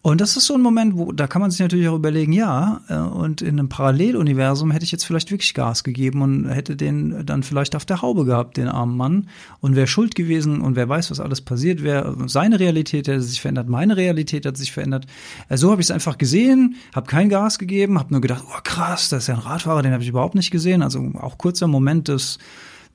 Und 0.04 0.20
das 0.20 0.36
ist 0.36 0.48
so 0.48 0.56
ein 0.56 0.62
Moment, 0.62 0.98
wo 0.98 1.12
da 1.12 1.28
kann 1.28 1.42
man 1.42 1.52
sich 1.52 1.60
natürlich 1.60 1.88
auch 1.88 1.96
überlegen, 1.96 2.34
ja, 2.34 2.82
äh, 2.90 2.96
und 2.96 3.44
in 3.44 3.60
einem 3.60 3.70
Paralleluniversum 3.70 4.72
hätte 4.72 4.84
ich 4.84 4.92
jetzt 4.92 5.06
vielleicht 5.06 5.30
wirklich 5.30 5.54
Gas 5.54 5.84
gegeben 5.84 6.24
und 6.24 6.50
hätte 6.50 6.76
den 6.76 7.24
dann 7.24 7.44
vielleicht 7.44 7.76
auf 7.76 7.86
der 7.86 8.02
Haube 8.02 8.26
gehabt, 8.26 8.58
den 8.58 8.68
armen 8.68 8.98
Mann, 8.98 9.30
und 9.60 9.76
wäre 9.76 9.86
schuld 9.86 10.16
gewesen 10.16 10.62
und 10.62 10.76
wer 10.76 10.90
weiß, 10.90 11.12
was 11.12 11.20
alles 11.20 11.42
passiert 11.42 11.84
wäre. 11.84 12.16
Seine 12.26 12.60
Realität 12.60 13.08
hätte 13.08 13.22
sich 13.22 13.42
verändert, 13.42 13.70
meine 13.70 13.96
Realität 13.96 14.48
hat 14.48 14.58
sich 14.58 14.72
verändert. 14.72 15.06
Äh, 15.50 15.58
so 15.58 15.70
habe 15.70 15.82
ich 15.82 15.88
es 15.88 15.92
einfach 15.92 16.18
gesehen, 16.18 16.78
habe 16.96 17.06
kein 17.06 17.30
Gas 17.30 17.60
gegeben, 17.60 18.00
habe 18.00 18.12
nur 18.12 18.22
gedacht, 18.22 18.44
oh 18.48 18.60
krass, 18.64 19.10
das 19.10 19.24
ist 19.24 19.28
ja 19.28 19.36
ein 19.36 19.42
Radfahrer, 19.42 19.84
den 19.84 19.94
habe 19.94 20.02
ich 20.02 20.10
überhaupt 20.10 20.34
nicht 20.34 20.50
gesehen. 20.50 20.82
Also 20.82 21.12
auch 21.20 21.38
kurzer 21.38 21.68
Moment 21.68 22.08
des 22.08 22.40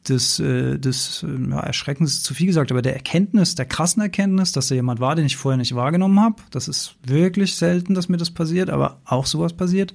des, 0.09 0.39
äh, 0.39 0.79
des 0.79 1.23
äh, 1.23 1.51
ja, 1.51 1.61
Erschreckens 1.61 2.23
zu 2.23 2.35
viel 2.35 2.47
gesagt, 2.47 2.71
aber 2.71 2.83
der 2.83 2.95
Erkenntnis, 2.95 3.55
der 3.55 3.67
krassen 3.67 4.03
Erkenntnis, 4.03 4.53
dass 4.53 4.69
da 4.69 4.75
jemand 4.75 5.01
war, 5.01 5.15
den 5.15 5.27
ich 5.27 5.37
vorher 5.37 5.59
nicht 5.59 5.75
wahrgenommen 5.75 6.21
habe. 6.21 6.37
Das 6.51 6.69
ist 6.69 6.97
wirklich 7.05 7.57
selten, 7.57 7.95
dass 7.95 8.09
mir 8.09 8.17
das 8.17 8.31
passiert, 8.31 8.71
aber 8.71 9.01
auch 9.05 9.27
sowas 9.27 9.53
passiert. 9.53 9.95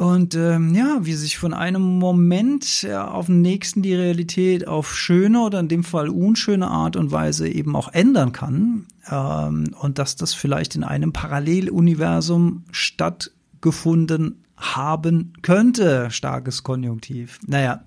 Und 0.00 0.34
ähm, 0.34 0.74
ja, 0.74 1.00
wie 1.02 1.12
sich 1.12 1.36
von 1.36 1.52
einem 1.52 1.98
Moment 1.98 2.80
ja, 2.80 3.10
auf 3.10 3.26
den 3.26 3.42
nächsten 3.42 3.82
die 3.82 3.94
Realität 3.94 4.66
auf 4.66 4.96
schöne 4.96 5.42
oder 5.42 5.60
in 5.60 5.68
dem 5.68 5.84
Fall 5.84 6.08
unschöne 6.08 6.68
Art 6.68 6.96
und 6.96 7.12
Weise 7.12 7.48
eben 7.48 7.76
auch 7.76 7.92
ändern 7.92 8.32
kann. 8.32 8.86
Ähm, 9.10 9.74
und 9.78 9.98
dass 9.98 10.16
das 10.16 10.32
vielleicht 10.32 10.74
in 10.74 10.84
einem 10.84 11.12
Paralleluniversum 11.12 12.64
stattgefunden 12.70 14.42
haben 14.60 15.32
könnte. 15.42 16.10
Starkes 16.10 16.62
Konjunktiv. 16.62 17.40
Naja, 17.46 17.84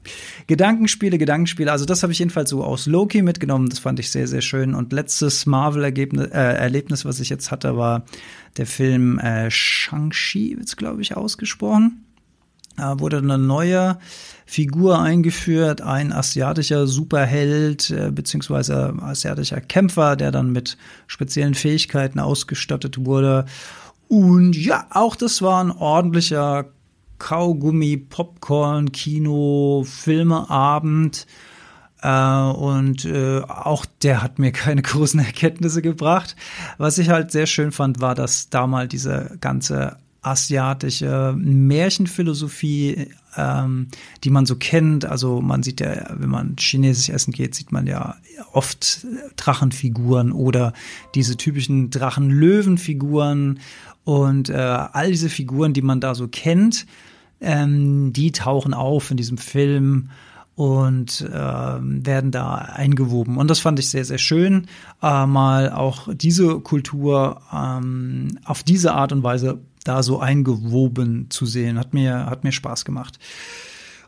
Gedankenspiele, 0.47 1.17
Gedankenspiele. 1.17 1.71
Also 1.71 1.85
das 1.85 2.03
habe 2.03 2.11
ich 2.11 2.19
jedenfalls 2.19 2.49
so 2.49 2.63
aus 2.63 2.87
Loki 2.87 3.21
mitgenommen. 3.21 3.69
Das 3.69 3.79
fand 3.79 3.99
ich 3.99 4.09
sehr, 4.09 4.27
sehr 4.27 4.41
schön. 4.41 4.73
Und 4.73 4.91
letztes 4.91 5.45
Marvel-Erlebnis, 5.45 7.01
äh, 7.01 7.05
was 7.05 7.19
ich 7.19 7.29
jetzt 7.29 7.51
hatte, 7.51 7.77
war 7.77 8.03
der 8.57 8.65
Film 8.65 9.19
äh, 9.19 9.49
Shang-Chi, 9.49 10.57
wird's 10.57 10.75
glaube 10.75 11.01
ich 11.01 11.15
ausgesprochen. 11.15 12.03
Da 12.75 12.99
wurde 12.99 13.19
eine 13.19 13.37
neue 13.37 13.99
Figur 14.47 14.99
eingeführt, 14.99 15.81
ein 15.81 16.11
asiatischer 16.11 16.87
Superheld 16.87 17.91
äh, 17.91 18.09
beziehungsweise 18.11 18.95
asiatischer 18.99 19.61
Kämpfer, 19.61 20.15
der 20.15 20.31
dann 20.31 20.51
mit 20.51 20.77
speziellen 21.05 21.53
Fähigkeiten 21.53 22.19
ausgestattet 22.19 23.05
wurde 23.05 23.45
und 24.13 24.55
ja, 24.55 24.85
auch 24.91 25.15
das 25.15 25.41
war 25.41 25.63
ein 25.63 25.71
ordentlicher 25.71 26.65
Kaugummi, 27.17 27.97
Popcorn, 27.97 28.91
Kino, 28.91 29.83
Filmeabend. 29.87 31.25
Äh, 32.03 32.09
und 32.11 33.05
äh, 33.05 33.41
auch 33.41 33.87
der 34.03 34.21
hat 34.21 34.37
mir 34.37 34.51
keine 34.51 34.83
großen 34.83 35.19
Erkenntnisse 35.19 35.81
gebracht. 35.81 36.35
Was 36.77 36.99
ich 36.99 37.09
halt 37.09 37.31
sehr 37.31 37.47
schön 37.47 37.71
fand, 37.71 38.01
war, 38.01 38.13
dass 38.13 38.51
da 38.51 38.67
mal 38.67 38.87
diese 38.87 39.35
ganze 39.41 39.97
asiatische 40.21 41.33
Märchenphilosophie, 41.35 43.07
ähm, 43.35 43.87
die 44.23 44.29
man 44.29 44.45
so 44.45 44.57
kennt. 44.57 45.05
Also 45.05 45.41
man 45.41 45.63
sieht 45.63 45.81
ja, 45.81 46.05
wenn 46.17 46.29
man 46.29 46.55
chinesisch 46.59 47.09
essen 47.09 47.33
geht, 47.33 47.55
sieht 47.55 47.71
man 47.71 47.87
ja 47.87 48.15
oft 48.51 49.05
Drachenfiguren 49.35 50.31
oder 50.31 50.73
diese 51.15 51.35
typischen 51.35 51.89
Drachen-Löwen-Figuren 51.89 53.59
und 54.03 54.49
äh, 54.49 54.53
all 54.53 55.11
diese 55.11 55.29
Figuren, 55.29 55.73
die 55.73 55.81
man 55.81 55.99
da 55.99 56.15
so 56.15 56.27
kennt, 56.27 56.85
ähm, 57.39 58.13
die 58.13 58.31
tauchen 58.31 58.73
auf 58.73 59.11
in 59.11 59.17
diesem 59.17 59.37
Film 59.37 60.09
und 60.55 61.21
äh, 61.21 61.33
werden 61.33 62.31
da 62.31 62.55
eingewoben. 62.55 63.37
Und 63.37 63.49
das 63.49 63.59
fand 63.59 63.79
ich 63.79 63.89
sehr, 63.89 64.05
sehr 64.05 64.17
schön, 64.19 64.67
äh, 65.01 65.25
mal 65.25 65.71
auch 65.71 66.09
diese 66.13 66.59
Kultur 66.59 67.41
ähm, 67.51 68.37
auf 68.45 68.63
diese 68.63 68.93
Art 68.93 69.11
und 69.11 69.23
Weise 69.23 69.59
da 69.83 70.03
so 70.03 70.19
eingewoben 70.19 71.29
zu 71.29 71.45
sehen. 71.45 71.79
Hat 71.79 71.93
mir, 71.93 72.27
hat 72.27 72.43
mir 72.43 72.51
Spaß 72.51 72.85
gemacht. 72.85 73.19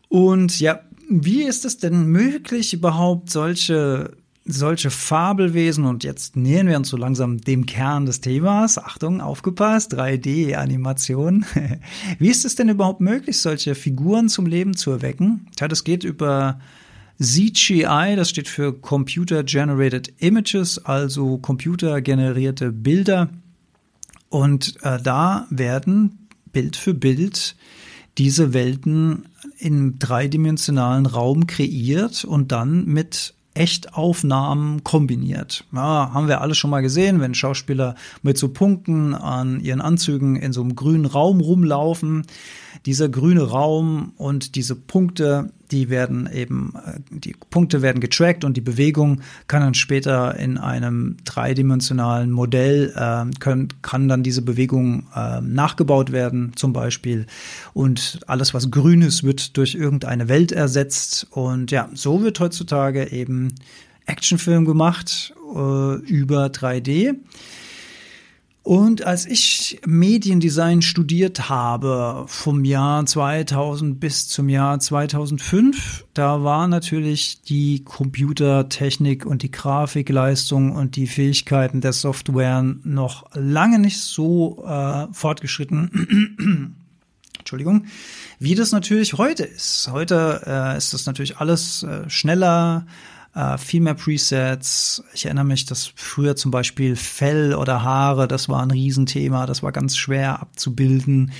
Und 0.07 0.59
ja, 0.59 0.79
wie 1.09 1.43
ist 1.43 1.65
es 1.65 1.77
denn 1.77 2.05
möglich, 2.05 2.73
überhaupt 2.73 3.29
solche 3.29 4.11
solche 4.45 4.91
Fabelwesen, 4.91 5.85
und 5.85 6.03
jetzt 6.03 6.35
nähern 6.35 6.67
wir 6.67 6.77
uns 6.77 6.89
so 6.89 6.97
langsam 6.97 7.41
dem 7.41 7.65
Kern 7.65 8.05
des 8.05 8.21
Themas, 8.21 8.77
Achtung, 8.77 9.19
aufgepasst, 9.19 9.93
3D-Animation. 9.93 11.45
Wie 12.19 12.29
ist 12.29 12.45
es 12.45 12.55
denn 12.55 12.69
überhaupt 12.69 13.01
möglich, 13.01 13.39
solche 13.39 13.73
Figuren 13.73 14.29
zum 14.29 14.45
Leben 14.45 14.75
zu 14.75 14.91
erwecken? 14.91 15.47
Tja, 15.55 15.67
das 15.67 15.83
geht 15.83 16.03
über 16.03 16.59
CGI, 17.19 18.13
das 18.15 18.29
steht 18.29 18.47
für 18.47 18.73
Computer 18.73 19.43
Generated 19.43 20.13
Images, 20.19 20.83
also 20.85 21.37
computergenerierte 21.39 22.71
Bilder. 22.71 23.29
Und 24.29 24.75
äh, 24.83 25.01
da 25.01 25.47
werden 25.49 26.27
Bild 26.51 26.75
für 26.75 26.93
Bild 26.93 27.55
diese 28.17 28.53
Welten 28.53 29.25
im 29.57 29.97
dreidimensionalen 29.97 31.05
Raum 31.05 31.47
kreiert 31.47 32.25
und 32.25 32.51
dann 32.51 32.85
mit 32.85 33.33
Echtaufnahmen 33.55 34.83
kombiniert. 34.83 35.65
Ja, 35.73 36.11
haben 36.13 36.27
wir 36.27 36.41
alle 36.41 36.55
schon 36.55 36.69
mal 36.69 36.81
gesehen, 36.81 37.21
wenn 37.21 37.33
Schauspieler 37.33 37.95
mit 38.21 38.37
so 38.37 38.49
Punkten 38.49 39.15
an 39.15 39.59
ihren 39.61 39.81
Anzügen 39.81 40.35
in 40.35 40.53
so 40.53 40.61
einem 40.61 40.75
grünen 40.75 41.05
Raum 41.05 41.39
rumlaufen. 41.39 42.27
Dieser 42.85 43.09
grüne 43.09 43.43
Raum 43.43 44.11
und 44.17 44.55
diese 44.55 44.75
Punkte, 44.75 45.51
die 45.71 45.89
werden 45.89 46.29
eben, 46.31 46.73
äh, 46.85 46.99
die 47.09 47.35
Punkte 47.49 47.81
werden 47.81 47.99
getrackt 47.99 48.43
und 48.43 48.57
die 48.57 48.61
Bewegung 48.61 49.21
kann 49.47 49.61
dann 49.61 49.73
später 49.73 50.37
in 50.37 50.57
einem 50.57 51.17
dreidimensionalen 51.25 52.31
Modell, 52.31 52.93
äh, 52.95 53.25
können, 53.39 53.69
kann 53.81 54.07
dann 54.07 54.23
diese 54.23 54.41
Bewegung 54.41 55.07
äh, 55.15 55.41
nachgebaut 55.41 56.11
werden, 56.11 56.53
zum 56.55 56.73
Beispiel. 56.73 57.25
Und 57.73 58.19
alles, 58.27 58.53
was 58.53 58.71
grün 58.71 59.01
ist, 59.01 59.23
wird 59.23 59.57
durch 59.57 59.75
irgendeine 59.75 60.27
Welt 60.27 60.51
ersetzt. 60.51 61.27
Und 61.31 61.71
ja, 61.71 61.89
so 61.93 62.21
wird 62.21 62.39
heutzutage 62.39 63.11
eben 63.11 63.53
Actionfilm 64.05 64.65
gemacht 64.65 65.33
äh, 65.55 65.95
über 65.95 66.47
3D. 66.47 67.15
Und 68.65 69.05
als 69.05 69.27
ich 69.27 69.79
Mediendesign 69.85 70.81
studiert 70.81 71.49
habe, 71.49 72.25
vom 72.25 72.65
Jahr 72.65 73.05
2000 73.05 73.99
bis 73.99 74.27
zum 74.27 74.49
Jahr 74.49 74.79
2005, 74.79 76.05
da 76.15 76.43
war 76.43 76.67
natürlich 76.67 77.43
die 77.43 77.83
Computertechnik 77.83 79.23
und 79.27 79.43
die 79.43 79.51
Grafikleistung 79.51 80.71
und 80.71 80.95
die 80.95 81.05
Fähigkeiten 81.05 81.79
der 81.79 81.93
Software 81.93 82.63
noch 82.63 83.27
lange 83.35 83.77
nicht 83.77 83.99
so 83.99 84.65
äh, 84.65 85.13
fortgeschritten. 85.13 86.75
Entschuldigung, 87.37 87.85
wie 88.39 88.55
das 88.55 88.71
natürlich 88.71 89.13
heute 89.13 89.43
ist. 89.43 89.89
Heute 89.91 90.41
äh, 90.43 90.75
ist 90.75 90.91
das 90.91 91.05
natürlich 91.05 91.37
alles 91.37 91.83
äh, 91.83 92.09
schneller, 92.09 92.87
äh, 93.35 93.57
viel 93.57 93.81
mehr 93.81 93.93
Presets. 93.93 95.03
Ich 95.13 95.25
erinnere 95.25 95.45
mich, 95.45 95.65
dass 95.65 95.91
früher 95.95 96.35
zum 96.35 96.51
Beispiel 96.51 96.95
Fell 96.95 97.53
oder 97.53 97.83
Haare, 97.83 98.27
das 98.27 98.49
war 98.49 98.63
ein 98.63 98.71
Riesenthema, 98.71 99.45
das 99.45 99.61
war 99.61 99.71
ganz 99.71 99.97
schwer 99.97 100.39
abzubilden. 100.39 101.31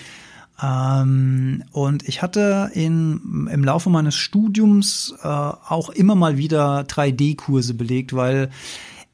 Ähm, 0.61 1.63
und 1.71 2.07
ich 2.07 2.21
hatte 2.21 2.69
in, 2.73 3.47
im 3.51 3.63
Laufe 3.63 3.89
meines 3.89 4.15
Studiums 4.15 5.15
äh, 5.23 5.27
auch 5.27 5.89
immer 5.89 6.15
mal 6.15 6.37
wieder 6.37 6.81
3D-Kurse 6.81 7.73
belegt, 7.73 8.13
weil 8.13 8.49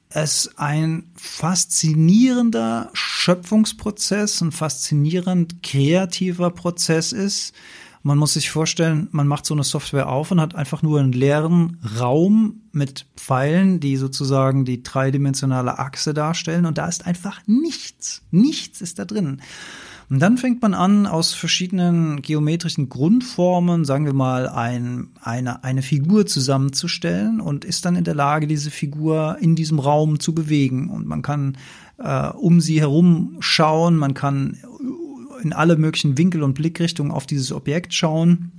es 0.10 0.52
ein 0.58 1.06
faszinierender 1.16 2.90
Schöpfungsprozess, 2.94 4.42
ein 4.42 4.52
faszinierend 4.52 5.64
kreativer 5.64 6.50
Prozess 6.50 7.12
ist, 7.12 7.54
man 8.04 8.18
muss 8.18 8.34
sich 8.34 8.50
vorstellen, 8.50 9.08
man 9.12 9.28
macht 9.28 9.46
so 9.46 9.54
eine 9.54 9.64
Software 9.64 10.10
auf 10.10 10.32
und 10.32 10.42
hat 10.42 10.56
einfach 10.56 10.82
nur 10.82 11.00
einen 11.00 11.12
leeren 11.12 11.78
Raum 12.00 12.62
mit 12.72 13.06
Pfeilen, 13.16 13.80
die 13.80 13.98
sozusagen 13.98 14.66
die 14.66 14.82
dreidimensionale 14.82 15.78
Achse 15.78 16.14
darstellen 16.14 16.66
und 16.66 16.78
da 16.78 16.88
ist 16.88 17.06
einfach 17.06 17.42
nichts. 17.46 18.24
Nichts 18.32 18.82
ist 18.82 19.00
da 19.00 19.06
drin. 19.06 19.42
Und 20.10 20.20
dann 20.20 20.38
fängt 20.38 20.62
man 20.62 20.74
an, 20.74 21.08
aus 21.08 21.32
verschiedenen 21.32 22.22
geometrischen 22.22 22.90
Grundformen, 22.90 23.86
sagen 23.86 24.06
wir 24.06 24.14
mal, 24.14 24.50
ein, 24.50 25.08
eine, 25.22 25.64
eine 25.64 25.82
Figur 25.82 26.26
zusammenzustellen 26.26 27.40
und 27.40 27.64
ist 27.64 27.86
dann 27.86 27.96
in 27.96 28.04
der 28.04 28.16
Lage, 28.16 28.46
diese 28.46 28.72
Figur 28.72 29.38
in 29.40 29.56
diesem 29.56 29.80
Raum 29.80 30.20
zu 30.20 30.36
bewegen. 30.36 30.90
Und 30.90 31.08
man 31.08 31.22
kann 31.22 31.56
äh, 31.98 32.28
um 32.28 32.60
sie 32.60 32.82
herum 32.82 33.38
schauen, 33.40 33.96
man 33.96 34.14
kann 34.14 34.58
in 35.42 35.54
alle 35.54 35.78
möglichen 35.78 36.18
Winkel 36.18 36.44
und 36.44 36.54
Blickrichtungen 36.54 37.12
auf 37.12 37.26
dieses 37.26 37.52
Objekt 37.52 37.94
schauen. 37.94 38.52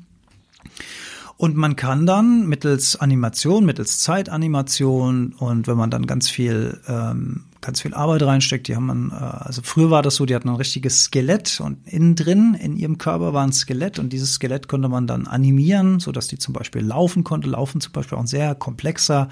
Und 1.36 1.56
man 1.56 1.76
kann 1.76 2.06
dann 2.06 2.46
mittels 2.46 2.96
Animation, 2.96 3.64
mittels 3.64 3.98
Zeitanimation 3.98 5.32
und 5.32 5.66
wenn 5.66 5.76
man 5.76 5.90
dann 5.90 6.06
ganz 6.06 6.28
viel 6.28 6.80
ähm, 6.86 7.44
ganz 7.62 7.80
viel 7.80 7.94
Arbeit 7.94 8.22
reinsteckt. 8.22 8.68
Die 8.68 8.76
haben 8.76 8.86
man, 8.86 9.10
äh, 9.10 9.14
also 9.14 9.62
früher 9.64 9.90
war 9.90 10.02
das 10.02 10.16
so, 10.16 10.26
die 10.26 10.34
hatten 10.34 10.50
ein 10.50 10.56
richtiges 10.56 11.04
Skelett 11.04 11.60
und 11.60 11.78
innen 11.86 12.14
drin 12.14 12.54
in 12.60 12.76
ihrem 12.76 12.98
Körper 12.98 13.32
war 13.32 13.44
ein 13.44 13.52
Skelett 13.52 13.98
und 13.98 14.12
dieses 14.12 14.34
Skelett 14.34 14.68
konnte 14.68 14.88
man 14.88 15.06
dann 15.06 15.26
animieren, 15.26 15.98
so 15.98 16.12
dass 16.12 16.28
die 16.28 16.38
zum 16.38 16.52
Beispiel 16.52 16.82
laufen 16.82 17.24
konnte. 17.24 17.48
Laufen 17.48 17.80
zum 17.80 17.92
Beispiel 17.92 18.18
auch 18.18 18.22
ein 18.22 18.26
sehr 18.26 18.54
komplexer 18.54 19.28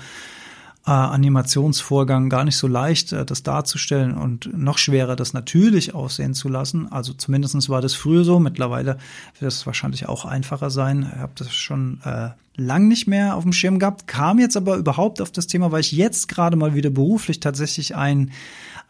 äh, 0.87 0.91
Animationsvorgang 0.91 2.31
gar 2.31 2.45
nicht 2.45 2.57
so 2.57 2.67
leicht, 2.67 3.13
äh, 3.13 3.25
das 3.25 3.43
darzustellen 3.43 4.17
und 4.17 4.51
noch 4.57 4.79
schwerer, 4.79 5.17
das 5.17 5.33
natürlich 5.33 5.95
aussehen 5.95 6.35
zu 6.35 6.49
lassen. 6.49 6.91
Also 6.91 7.13
zumindestens 7.13 7.69
war 7.69 7.83
das 7.83 7.95
früher 7.95 8.25
so. 8.25 8.39
Mittlerweile 8.41 8.99
wird 9.39 9.53
es 9.53 9.67
wahrscheinlich 9.67 10.09
auch 10.09 10.25
einfacher 10.25 10.71
sein. 10.71 11.11
Ich 11.15 11.21
habe 11.21 11.33
das 11.35 11.53
schon 11.53 12.01
äh, 12.05 12.31
lang 12.57 12.88
nicht 12.88 13.07
mehr 13.07 13.37
auf 13.37 13.42
dem 13.42 13.52
Schirm 13.52 13.78
gehabt, 13.78 14.07
kam 14.07 14.38
jetzt 14.38 14.57
aber 14.57 14.76
überhaupt 14.76 15.21
auf 15.21 15.30
das 15.30 15.47
Thema, 15.47 15.73
weil 15.73 15.80
ich 15.80 15.92
jetzt 15.92 16.28
gerade 16.28 16.57
mal 16.57 16.75
wieder 16.75 16.90
beruflich 16.90 17.40
tatsächlich 17.40 17.97
ein 17.97 18.30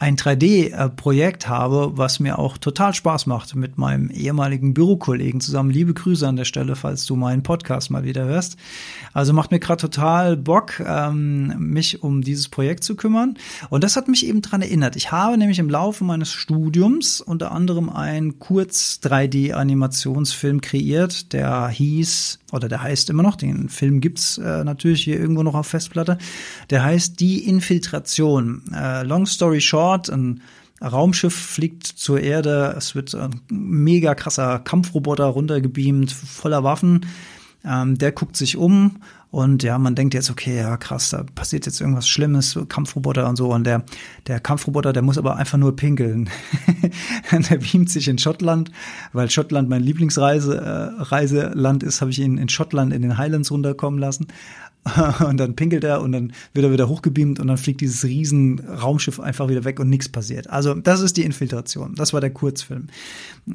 ein 0.01 0.17
3D-Projekt 0.17 1.47
habe, 1.47 1.93
was 1.99 2.21
mir 2.21 2.39
auch 2.39 2.57
total 2.57 2.95
Spaß 2.95 3.27
macht 3.27 3.55
mit 3.55 3.77
meinem 3.77 4.09
ehemaligen 4.09 4.73
Bürokollegen 4.73 5.43
zusammen. 5.43 5.69
Liebe 5.69 5.93
Grüße 5.93 6.27
an 6.27 6.37
der 6.37 6.47
Stelle, 6.47 6.75
falls 6.75 7.05
du 7.05 7.17
meinen 7.17 7.43
Podcast 7.43 7.91
mal 7.91 8.03
wieder 8.03 8.25
hörst. 8.25 8.57
Also 9.13 9.35
macht 9.35 9.51
mir 9.51 9.61
gerade 9.61 9.83
total 9.83 10.39
Bock, 10.39 10.81
ähm, 10.81 11.49
mich 11.59 12.03
um 12.03 12.23
dieses 12.23 12.49
Projekt 12.49 12.83
zu 12.83 12.97
kümmern. 12.97 13.37
Und 13.69 13.85
das 13.85 13.97
hat 13.97 14.09
mich 14.09 14.27
eben 14.27 14.41
dran 14.41 14.63
erinnert. 14.63 14.97
Ich 14.97 15.13
habe 15.13 15.37
nämlich 15.37 15.59
im 15.59 15.69
Laufe 15.69 16.03
meines 16.03 16.33
Studiums 16.33 17.21
unter 17.21 17.53
anderem 17.53 17.91
einen 17.91 18.39
Kurz 18.39 19.01
3D-Animationsfilm 19.03 20.63
kreiert, 20.63 21.35
der 21.35 21.69
hieß 21.69 22.39
oder 22.53 22.69
der 22.69 22.83
heißt 22.83 23.11
immer 23.11 23.23
noch, 23.23 23.37
den 23.37 23.69
Film 23.69 24.01
gibt's 24.01 24.39
äh, 24.39 24.65
natürlich 24.65 25.05
hier 25.05 25.19
irgendwo 25.19 25.43
noch 25.43 25.55
auf 25.55 25.67
Festplatte, 25.67 26.19
der 26.71 26.85
heißt 26.85 27.21
Die 27.21 27.47
Infiltration. 27.47 28.63
Äh, 28.75 29.03
long 29.05 29.27
story 29.27 29.61
short, 29.61 30.09
ein 30.11 30.41
Raumschiff 30.83 31.35
fliegt 31.35 31.87
zur 31.87 32.21
Erde, 32.21 32.75
es 32.77 32.95
wird 32.95 33.15
ein 33.15 33.41
mega 33.51 34.15
krasser 34.15 34.59
Kampfroboter 34.61 35.27
runtergebeamt, 35.27 36.11
voller 36.11 36.65
Waffen. 36.65 37.07
Ähm, 37.65 37.99
der 37.99 38.13
guckt 38.13 38.37
sich 38.37 38.57
um 38.57 38.97
und 39.31 39.63
ja, 39.63 39.79
man 39.79 39.95
denkt 39.95 40.15
jetzt, 40.15 40.29
okay, 40.29 40.57
ja 40.57 40.77
krass, 40.77 41.11
da 41.11 41.23
passiert 41.23 41.65
jetzt 41.65 41.81
irgendwas 41.81 42.09
Schlimmes, 42.09 42.59
Kampfroboter 42.69 43.29
und 43.29 43.37
so. 43.37 43.53
Und 43.53 43.63
der, 43.63 43.85
der 44.27 44.41
Kampfroboter, 44.41 44.93
der 44.93 45.03
muss 45.03 45.19
aber 45.19 45.37
einfach 45.37 45.57
nur 45.57 45.77
pinkeln. 45.77 46.29
der 47.31 47.59
beamt 47.59 47.91
sich 47.91 48.09
in 48.09 48.19
Schottland, 48.19 48.73
weil 49.13 49.31
Schottland 49.31 49.69
mein 49.69 49.83
Lieblingsreiseland 49.83 51.83
äh, 51.83 51.87
ist, 51.87 52.01
habe 52.01 52.11
ich 52.11 52.19
ihn 52.19 52.39
in 52.39 52.49
Schottland 52.49 52.93
in 52.93 53.03
den 53.03 53.19
Highlands 53.19 53.53
runterkommen 53.53 54.01
lassen. 54.01 54.27
und 55.27 55.37
dann 55.37 55.57
pinkelt 55.57 55.85
er 55.85 56.01
und 56.01 56.13
dann 56.13 56.33
wird 56.55 56.65
er 56.65 56.73
wieder 56.73 56.89
hochgebeamt 56.89 57.39
und 57.39 57.49
dann 57.49 57.59
fliegt 57.59 57.81
dieses 57.83 58.05
riesen 58.05 58.61
Raumschiff 58.61 59.21
einfach 59.21 59.49
wieder 59.49 59.65
weg 59.65 59.79
und 59.79 59.91
nichts 59.91 60.09
passiert. 60.09 60.49
Also 60.49 60.75
das 60.75 61.01
ist 61.01 61.17
die 61.17 61.23
Infiltration. 61.23 61.95
Das 61.95 62.13
war 62.13 62.21
der 62.21 62.31
Kurzfilm. 62.31 62.89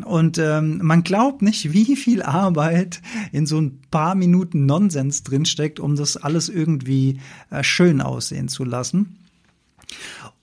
Und 0.03 0.37
ähm, 0.37 0.79
man 0.83 1.03
glaubt 1.03 1.41
nicht, 1.41 1.73
wie 1.73 1.95
viel 1.95 2.21
Arbeit 2.21 3.01
in 3.31 3.45
so 3.45 3.59
ein 3.59 3.79
paar 3.89 4.15
Minuten 4.15 4.65
Nonsens 4.65 5.23
drinsteckt, 5.23 5.79
um 5.79 5.95
das 5.95 6.17
alles 6.17 6.49
irgendwie 6.49 7.19
äh, 7.49 7.63
schön 7.63 8.01
aussehen 8.01 8.47
zu 8.47 8.63
lassen. 8.63 9.17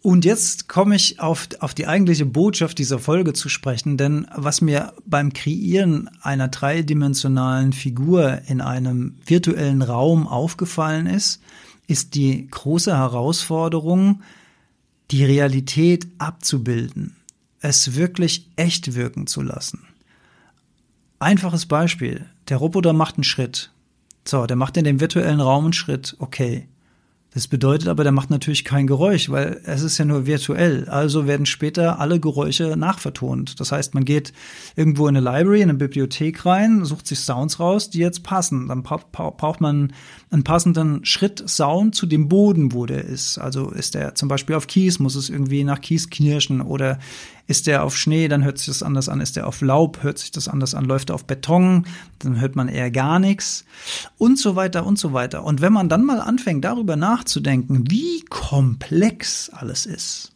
Und 0.03 0.25
jetzt 0.25 0.69
komme 0.69 0.97
ich 0.97 1.21
auf, 1.21 1.49
auf 1.61 1.75
die 1.75 1.87
eigentliche 1.87 2.27
Botschaft 2.27 2.79
dieser 2.79 2.99
Folge 2.99 3.35
zu 3.35 3.49
sprechen, 3.49 3.97
denn 3.97 4.27
was 4.35 4.61
mir 4.61 4.95
beim 5.07 5.33
Kreieren 5.33 6.11
einer 6.23 6.49
dreidimensionalen 6.49 7.73
Figur 7.73 8.41
in 8.49 8.61
einem 8.61 9.15
virtuellen 9.25 9.81
Raum 9.81 10.27
aufgefallen 10.27 11.07
ist, 11.07 11.41
ist 11.87 12.17
die 12.17 12.49
große 12.51 12.97
Herausforderung, 12.97 14.23
die 15.13 15.25
Realität 15.25 16.09
abzubilden, 16.19 17.15
es 17.61 17.95
wirklich 17.95 18.51
echt 18.57 18.95
wirken 18.95 19.29
zu 19.29 19.41
lassen. 19.41 19.87
Einfaches 21.21 21.67
Beispiel. 21.67 22.27
Der 22.49 22.57
Roboter 22.57 22.93
macht 22.93 23.17
einen 23.17 23.25
Schritt. 23.25 23.71
So, 24.25 24.47
der 24.47 24.57
macht 24.57 24.77
in 24.77 24.85
dem 24.85 24.99
virtuellen 24.99 25.41
Raum 25.41 25.65
einen 25.65 25.73
Schritt. 25.73 26.17
Okay. 26.19 26.67
Das 27.35 27.49
bedeutet 27.49 27.89
aber, 27.89 28.03
der 28.03 28.13
macht 28.13 28.29
natürlich 28.29 28.63
kein 28.63 28.87
Geräusch, 28.87 29.31
weil 29.31 29.61
es 29.65 29.83
ist 29.83 29.97
ja 29.97 30.05
nur 30.05 30.27
virtuell. 30.27 30.87
Also 30.91 31.27
werden 31.27 31.47
später 31.47 31.99
alle 31.99 32.21
Geräusche 32.21 32.77
nachvertont. 32.77 33.59
Das 33.59 33.73
heißt, 33.73 33.95
man 33.95 34.05
geht 34.05 34.35
irgendwo 34.77 35.09
in 35.09 35.17
eine 35.17 35.25
Library, 35.25 35.63
in 35.63 35.71
eine 35.71 35.79
Bibliothek 35.79 36.45
rein, 36.45 36.85
sucht 36.85 37.07
sich 37.07 37.21
Sounds 37.21 37.59
raus, 37.59 37.89
die 37.89 38.01
jetzt 38.01 38.23
passen. 38.23 38.69
Dann 38.69 38.83
braucht 38.83 39.63
man 39.63 39.95
einen 40.31 40.45
passenden 40.45 41.07
Schritt-Sound 41.07 41.95
zu 41.95 42.05
dem 42.05 42.29
Boden, 42.29 42.75
wo 42.75 42.85
der 42.85 43.05
ist. 43.05 43.39
Also 43.39 43.71
ist 43.71 43.95
der 43.95 44.15
zum 44.15 44.29
Beispiel 44.29 44.55
auf 44.55 44.67
Kies, 44.67 44.99
muss 44.99 45.15
es 45.15 45.31
irgendwie 45.31 45.65
nach 45.65 45.81
Kies 45.81 46.11
knirschen 46.11 46.61
oder 46.61 46.99
ist 47.47 47.67
der 47.67 47.85
auf 47.85 47.97
Schnee, 47.97 48.29
dann 48.29 48.45
hört 48.45 48.59
sich 48.59 48.67
das 48.67 48.83
anders 48.83 49.09
an. 49.09 49.21
Ist 49.21 49.37
der 49.37 49.47
auf 49.47 49.61
Laub, 49.61 50.03
hört 50.03 50.19
sich 50.19 50.31
das 50.31 50.49
anders 50.49 50.75
an. 50.75 50.85
Läuft 50.85 51.11
er 51.11 51.15
auf 51.15 51.27
Beton, 51.27 51.87
dann 52.21 52.41
hört 52.41 52.57
man 52.57 52.69
eher 52.69 52.91
gar 52.91 53.19
nichts. 53.19 53.65
Und 54.19 54.39
so 54.39 54.57
weiter 54.57 54.87
und 54.87 54.99
so 54.99 55.13
weiter. 55.13 55.45
Und 55.45 55.61
wenn 55.61 55.73
man 55.73 55.89
dann 55.89 56.05
mal 56.05 56.21
anfängt, 56.21 56.65
darüber 56.65 56.97
nachzudenken, 56.97 57.91
wie 57.91 58.25
komplex 58.29 59.51
alles 59.51 59.87
ist. 59.87 60.33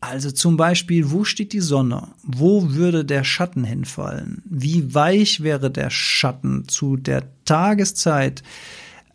Also 0.00 0.30
zum 0.30 0.56
Beispiel, 0.56 1.10
wo 1.10 1.24
steht 1.24 1.52
die 1.52 1.60
Sonne? 1.60 2.08
Wo 2.22 2.70
würde 2.74 3.04
der 3.04 3.24
Schatten 3.24 3.64
hinfallen? 3.64 4.42
Wie 4.44 4.94
weich 4.94 5.42
wäre 5.42 5.70
der 5.72 5.90
Schatten 5.90 6.68
zu 6.68 6.96
der 6.96 7.24
Tageszeit? 7.44 8.44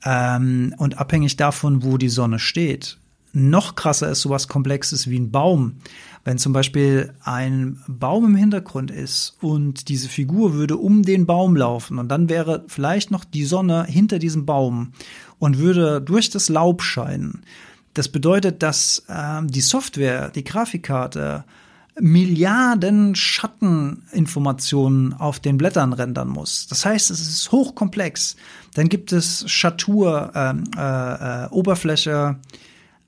Ähm, 0.03 0.75
und 0.77 0.97
abhängig 0.97 1.37
davon, 1.37 1.83
wo 1.83 1.97
die 1.97 2.09
Sonne 2.09 2.37
steht. 2.37 2.97
Noch 3.31 3.75
krasser 3.75 4.09
ist 4.09 4.21
sowas 4.21 4.49
Komplexes 4.49 5.09
wie 5.09 5.19
ein 5.19 5.31
Baum. 5.31 5.77
Wenn 6.25 6.37
zum 6.37 6.53
Beispiel 6.53 7.13
ein 7.23 7.81
Baum 7.87 8.25
im 8.25 8.35
Hintergrund 8.35 8.91
ist 8.91 9.35
und 9.41 9.89
diese 9.89 10.07
Figur 10.07 10.53
würde 10.53 10.77
um 10.77 11.03
den 11.03 11.25
Baum 11.25 11.57
laufen 11.57 11.99
und 11.99 12.09
dann 12.09 12.29
wäre 12.29 12.63
vielleicht 12.67 13.11
noch 13.11 13.25
die 13.25 13.43
Sonne 13.43 13.85
hinter 13.85 14.19
diesem 14.19 14.45
Baum 14.45 14.93
und 15.39 15.57
würde 15.57 16.01
durch 16.01 16.29
das 16.29 16.47
Laub 16.47 16.81
scheinen. 16.81 17.41
Das 17.93 18.07
bedeutet, 18.07 18.63
dass 18.63 19.03
äh, 19.07 19.41
die 19.43 19.61
Software, 19.61 20.29
die 20.29 20.45
Grafikkarte, 20.45 21.43
Milliarden 21.99 23.13
Schatteninformationen 23.13 25.13
auf 25.13 25.39
den 25.39 25.57
Blättern 25.57 25.93
rendern 25.93 26.27
muss. 26.27 26.65
Das 26.65 26.85
heißt, 26.85 27.11
es 27.11 27.19
ist 27.19 27.51
hochkomplex. 27.51 28.35
Dann 28.73 28.89
gibt 28.89 29.11
es 29.11 29.47
Schatur, 29.47 30.31
ähm, 30.33 30.63
äh, 30.75 31.43
äh, 31.43 31.49
Oberfläche, 31.49 32.37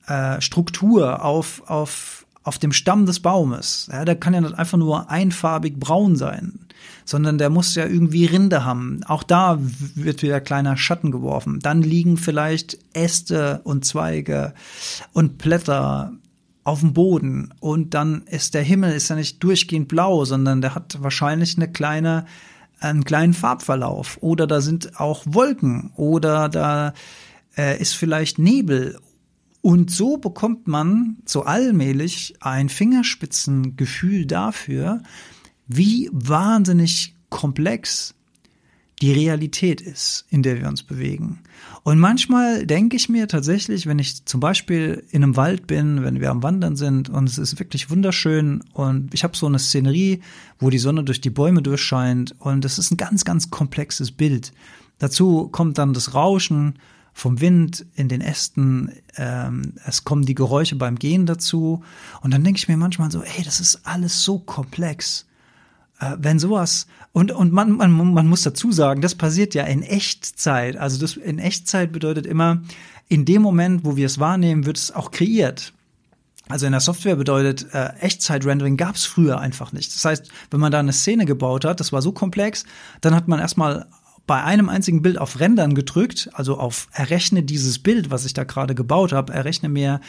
äh, 0.05 0.39
Struktur 0.39 1.25
auf, 1.25 1.67
auf 1.67 2.24
auf 2.45 2.59
dem 2.59 2.71
Stamm 2.71 3.07
des 3.07 3.19
Baumes. 3.19 3.89
Ja, 3.91 4.05
der 4.05 4.15
kann 4.15 4.35
ja 4.35 4.39
nicht 4.39 4.53
einfach 4.53 4.77
nur 4.77 5.09
einfarbig 5.09 5.79
braun 5.79 6.15
sein, 6.15 6.67
sondern 7.03 7.39
der 7.39 7.49
muss 7.49 7.73
ja 7.73 7.87
irgendwie 7.87 8.25
Rinde 8.25 8.63
haben. 8.63 9.01
Auch 9.07 9.23
da 9.23 9.57
wird 9.59 10.21
wieder 10.21 10.39
kleiner 10.39 10.77
Schatten 10.77 11.09
geworfen. 11.09 11.59
Dann 11.59 11.81
liegen 11.81 12.17
vielleicht 12.17 12.77
Äste 12.93 13.61
und 13.63 13.83
Zweige 13.83 14.53
und 15.11 15.39
Blätter 15.39 16.13
auf 16.63 16.81
dem 16.81 16.93
Boden 16.93 17.51
und 17.59 17.95
dann 17.95 18.23
ist 18.27 18.53
der 18.53 18.63
Himmel 18.63 18.93
ist 18.93 19.09
ja 19.09 19.15
nicht 19.15 19.43
durchgehend 19.43 19.87
blau, 19.87 20.23
sondern 20.25 20.61
der 20.61 20.75
hat 20.75 20.97
wahrscheinlich 21.01 21.57
eine 21.57 21.71
kleine 21.71 22.25
einen 22.79 23.05
kleinen 23.05 23.33
Farbverlauf 23.33 24.17
oder 24.21 24.45
da 24.45 24.61
sind 24.61 24.99
auch 24.99 25.23
Wolken 25.25 25.91
oder 25.95 26.49
da 26.49 26.93
äh, 27.57 27.79
ist 27.79 27.93
vielleicht 27.93 28.37
Nebel 28.37 28.99
und 29.65 29.89
so 29.89 30.17
bekommt 30.17 30.67
man 30.67 31.17
so 31.25 31.41
allmählich 31.41 32.35
ein 32.39 32.69
Fingerspitzengefühl 32.69 34.27
dafür, 34.27 35.01
wie 35.65 36.07
wahnsinnig 36.13 37.15
komplex 37.29 38.13
die 39.01 39.11
Realität 39.11 39.81
ist, 39.81 40.27
in 40.29 40.43
der 40.43 40.59
wir 40.59 40.67
uns 40.67 40.83
bewegen. 40.83 41.39
Und 41.81 41.97
manchmal 41.97 42.67
denke 42.67 42.95
ich 42.95 43.09
mir 43.09 43.27
tatsächlich, 43.27 43.87
wenn 43.87 43.97
ich 43.97 44.23
zum 44.25 44.39
Beispiel 44.39 45.03
in 45.09 45.23
einem 45.23 45.35
Wald 45.35 45.65
bin, 45.65 46.03
wenn 46.03 46.19
wir 46.19 46.29
am 46.29 46.43
Wandern 46.43 46.75
sind 46.75 47.09
und 47.09 47.27
es 47.27 47.39
ist 47.39 47.57
wirklich 47.57 47.89
wunderschön 47.89 48.63
und 48.73 49.15
ich 49.15 49.23
habe 49.23 49.35
so 49.35 49.47
eine 49.47 49.57
Szenerie, 49.57 50.21
wo 50.59 50.69
die 50.69 50.77
Sonne 50.77 51.03
durch 51.03 51.21
die 51.21 51.31
Bäume 51.31 51.63
durchscheint 51.63 52.35
und 52.37 52.65
es 52.65 52.77
ist 52.77 52.91
ein 52.91 52.97
ganz, 52.97 53.25
ganz 53.25 53.49
komplexes 53.49 54.11
Bild. 54.11 54.53
Dazu 54.99 55.47
kommt 55.47 55.79
dann 55.79 55.93
das 55.93 56.13
Rauschen 56.13 56.75
vom 57.17 57.39
Wind 57.39 57.85
in 57.95 58.09
den 58.09 58.19
Ästen, 58.19 58.91
ähm, 59.15 59.75
es 59.85 60.03
kommen 60.03 60.25
die 60.25 60.35
Geräusche 60.35 60.75
beim 60.75 60.99
Gehen 60.99 61.25
dazu. 61.25 61.81
Und 62.19 62.33
dann 62.33 62.43
denke 62.43 62.57
ich 62.57 62.67
mir 62.67 62.75
manchmal 62.75 63.09
so, 63.09 63.23
ey, 63.23 63.41
das 63.41 63.61
ist 63.61 63.79
alles 63.85 64.25
so 64.25 64.37
komplex. 64.37 65.25
Äh, 66.01 66.17
wenn 66.19 66.39
sowas, 66.39 66.87
und, 67.13 67.31
und 67.31 67.53
man, 67.53 67.71
man, 67.71 67.93
man 67.93 68.27
muss 68.27 68.43
dazu 68.43 68.73
sagen, 68.73 68.99
das 68.99 69.15
passiert 69.15 69.55
ja 69.55 69.63
in 69.63 69.81
Echtzeit. 69.81 70.75
Also 70.75 70.99
das 70.99 71.15
in 71.15 71.39
Echtzeit 71.39 71.93
bedeutet 71.93 72.25
immer, 72.25 72.61
in 73.07 73.23
dem 73.23 73.41
Moment, 73.41 73.85
wo 73.85 73.95
wir 73.95 74.07
es 74.07 74.19
wahrnehmen, 74.19 74.65
wird 74.65 74.77
es 74.77 74.91
auch 74.91 75.11
kreiert. 75.11 75.71
Also 76.49 76.65
in 76.65 76.73
der 76.73 76.81
Software 76.81 77.15
bedeutet, 77.15 77.73
äh, 77.73 77.93
Echtzeit-Rendering 78.01 78.75
gab 78.75 78.95
es 78.95 79.05
früher 79.05 79.39
einfach 79.39 79.71
nicht. 79.71 79.95
Das 79.95 80.03
heißt, 80.03 80.29
wenn 80.51 80.59
man 80.59 80.73
da 80.73 80.79
eine 80.79 80.91
Szene 80.91 81.25
gebaut 81.25 81.63
hat, 81.63 81.79
das 81.79 81.93
war 81.93 82.01
so 82.01 82.11
komplex, 82.11 82.65
dann 82.99 83.15
hat 83.15 83.29
man 83.29 83.39
erstmal 83.39 83.87
bei 84.27 84.43
einem 84.43 84.69
einzigen 84.69 85.01
Bild 85.01 85.19
auf 85.19 85.39
Rendern 85.39 85.75
gedrückt, 85.75 86.29
also 86.33 86.57
auf 86.57 86.87
errechne 86.91 87.43
dieses 87.43 87.79
Bild, 87.79 88.09
was 88.09 88.25
ich 88.25 88.33
da 88.33 88.43
gerade 88.43 88.73
gebaut 88.73 89.13
habe, 89.13 89.31
errechne 89.33 89.69
mir, 89.69 90.01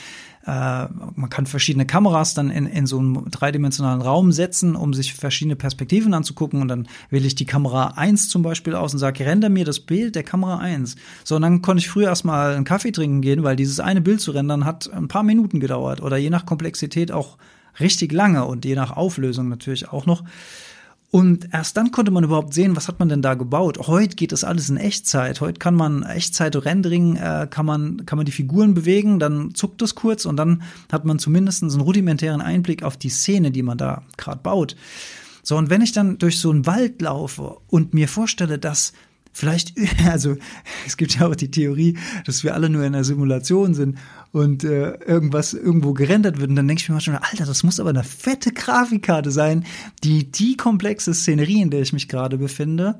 äh, 0.46 0.86
man 1.14 1.28
kann 1.28 1.44
verschiedene 1.44 1.84
Kameras 1.84 2.32
dann 2.32 2.48
in, 2.48 2.66
in 2.66 2.86
so 2.86 2.98
einen 2.98 3.30
dreidimensionalen 3.30 4.00
Raum 4.00 4.32
setzen, 4.32 4.74
um 4.74 4.94
sich 4.94 5.12
verschiedene 5.12 5.56
Perspektiven 5.56 6.14
anzugucken 6.14 6.62
und 6.62 6.68
dann 6.68 6.88
wähle 7.10 7.26
ich 7.26 7.34
die 7.34 7.44
Kamera 7.44 7.88
1 7.96 8.30
zum 8.30 8.42
Beispiel 8.42 8.74
aus 8.74 8.94
und 8.94 9.00
sage, 9.00 9.26
render 9.26 9.50
mir 9.50 9.66
das 9.66 9.80
Bild 9.80 10.14
der 10.14 10.22
Kamera 10.22 10.58
1. 10.58 10.96
So, 11.24 11.36
und 11.36 11.42
dann 11.42 11.60
konnte 11.60 11.80
ich 11.80 11.90
früher 11.90 12.08
erstmal 12.08 12.54
einen 12.54 12.64
Kaffee 12.64 12.92
trinken 12.92 13.20
gehen, 13.20 13.42
weil 13.42 13.56
dieses 13.56 13.80
eine 13.80 14.00
Bild 14.00 14.22
zu 14.22 14.30
rendern 14.30 14.64
hat 14.64 14.90
ein 14.92 15.08
paar 15.08 15.24
Minuten 15.24 15.60
gedauert 15.60 16.00
oder 16.00 16.16
je 16.16 16.30
nach 16.30 16.46
Komplexität 16.46 17.12
auch 17.12 17.36
richtig 17.80 18.12
lange 18.12 18.46
und 18.46 18.64
je 18.64 18.74
nach 18.74 18.96
Auflösung 18.96 19.48
natürlich 19.48 19.90
auch 19.90 20.06
noch. 20.06 20.24
Und 21.10 21.48
erst 21.52 21.76
dann 21.76 21.92
konnte 21.92 22.10
man 22.10 22.24
überhaupt 22.24 22.52
sehen, 22.52 22.74
was 22.74 22.88
hat 22.88 22.98
man 22.98 23.08
denn 23.08 23.22
da 23.22 23.34
gebaut. 23.34 23.78
Heute 23.86 24.16
geht 24.16 24.32
das 24.32 24.44
alles 24.44 24.68
in 24.68 24.76
Echtzeit. 24.76 25.40
Heute 25.40 25.58
kann 25.58 25.74
man 25.74 26.02
Echtzeit-Rendering, 26.02 27.16
äh, 27.16 27.46
kann 27.48 27.64
man 27.64 28.04
kann 28.06 28.16
man 28.16 28.26
die 28.26 28.32
Figuren 28.32 28.74
bewegen, 28.74 29.18
dann 29.18 29.54
zuckt 29.54 29.80
es 29.82 29.94
kurz 29.94 30.24
und 30.24 30.36
dann 30.36 30.62
hat 30.90 31.04
man 31.04 31.18
zumindest 31.18 31.62
einen 31.62 31.80
rudimentären 31.80 32.40
Einblick 32.40 32.82
auf 32.82 32.96
die 32.96 33.08
Szene, 33.08 33.50
die 33.52 33.62
man 33.62 33.78
da 33.78 34.02
gerade 34.16 34.40
baut. 34.42 34.76
So 35.42 35.56
und 35.56 35.70
wenn 35.70 35.80
ich 35.80 35.92
dann 35.92 36.18
durch 36.18 36.40
so 36.40 36.50
einen 36.50 36.66
Wald 36.66 37.00
laufe 37.00 37.58
und 37.68 37.94
mir 37.94 38.08
vorstelle, 38.08 38.58
dass 38.58 38.92
vielleicht, 39.36 39.74
also 40.08 40.36
es 40.86 40.96
gibt 40.96 41.18
ja 41.18 41.28
auch 41.28 41.36
die 41.36 41.50
Theorie, 41.50 41.98
dass 42.24 42.42
wir 42.42 42.54
alle 42.54 42.70
nur 42.70 42.82
in 42.82 42.94
einer 42.94 43.04
Simulation 43.04 43.74
sind 43.74 43.98
und 44.32 44.64
äh, 44.64 44.94
irgendwas 45.04 45.52
irgendwo 45.52 45.92
gerendert 45.92 46.40
wird. 46.40 46.50
Und 46.50 46.56
dann 46.56 46.66
denke 46.66 46.80
ich 46.80 46.88
mir 46.88 46.94
manchmal, 46.94 47.18
Alter, 47.18 47.44
das 47.44 47.62
muss 47.62 47.78
aber 47.78 47.90
eine 47.90 48.04
fette 48.04 48.52
Grafikkarte 48.52 49.30
sein, 49.30 49.64
die 50.02 50.30
die 50.30 50.56
komplexe 50.56 51.12
Szenerie, 51.14 51.60
in 51.60 51.70
der 51.70 51.82
ich 51.82 51.92
mich 51.92 52.08
gerade 52.08 52.38
befinde, 52.38 52.98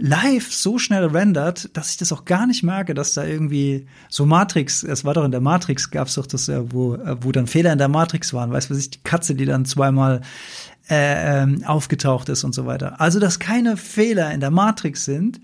live 0.00 0.52
so 0.52 0.78
schnell 0.78 1.04
rendert, 1.04 1.76
dass 1.76 1.90
ich 1.90 1.98
das 1.98 2.12
auch 2.12 2.24
gar 2.24 2.46
nicht 2.46 2.62
merke, 2.62 2.94
dass 2.94 3.12
da 3.12 3.24
irgendwie 3.24 3.86
so 4.08 4.24
Matrix, 4.24 4.82
es 4.82 5.04
war 5.04 5.14
doch 5.14 5.24
in 5.24 5.30
der 5.30 5.40
Matrix, 5.40 5.90
gab's 5.90 6.14
doch 6.14 6.26
das, 6.26 6.48
äh, 6.48 6.72
wo, 6.72 6.94
äh, 6.94 7.16
wo 7.20 7.32
dann 7.32 7.46
Fehler 7.46 7.72
in 7.72 7.78
der 7.78 7.88
Matrix 7.88 8.32
waren, 8.32 8.50
weißt 8.50 8.70
du, 8.70 8.74
was 8.74 8.80
ich, 8.80 8.90
die 8.90 9.02
Katze, 9.04 9.34
die 9.34 9.44
dann 9.44 9.66
zweimal 9.66 10.22
äh, 10.88 11.42
ähm, 11.42 11.62
aufgetaucht 11.64 12.28
ist 12.30 12.44
und 12.44 12.54
so 12.54 12.66
weiter. 12.66 13.00
Also, 13.00 13.20
dass 13.20 13.38
keine 13.38 13.76
Fehler 13.76 14.32
in 14.32 14.40
der 14.40 14.50
Matrix 14.50 15.04
sind, 15.04 15.40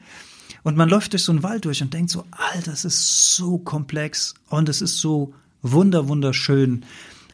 und 0.62 0.76
man 0.76 0.88
läuft 0.88 1.12
durch 1.12 1.22
so 1.22 1.30
einen 1.30 1.44
Wald 1.44 1.64
durch 1.64 1.80
und 1.80 1.94
denkt 1.94 2.10
so, 2.10 2.24
Alter, 2.32 2.72
das 2.72 2.84
ist 2.84 3.36
so 3.36 3.58
komplex 3.58 4.34
und 4.48 4.68
es 4.68 4.82
ist 4.82 4.98
so 4.98 5.32
wunder, 5.62 6.08
wunderschön. 6.08 6.84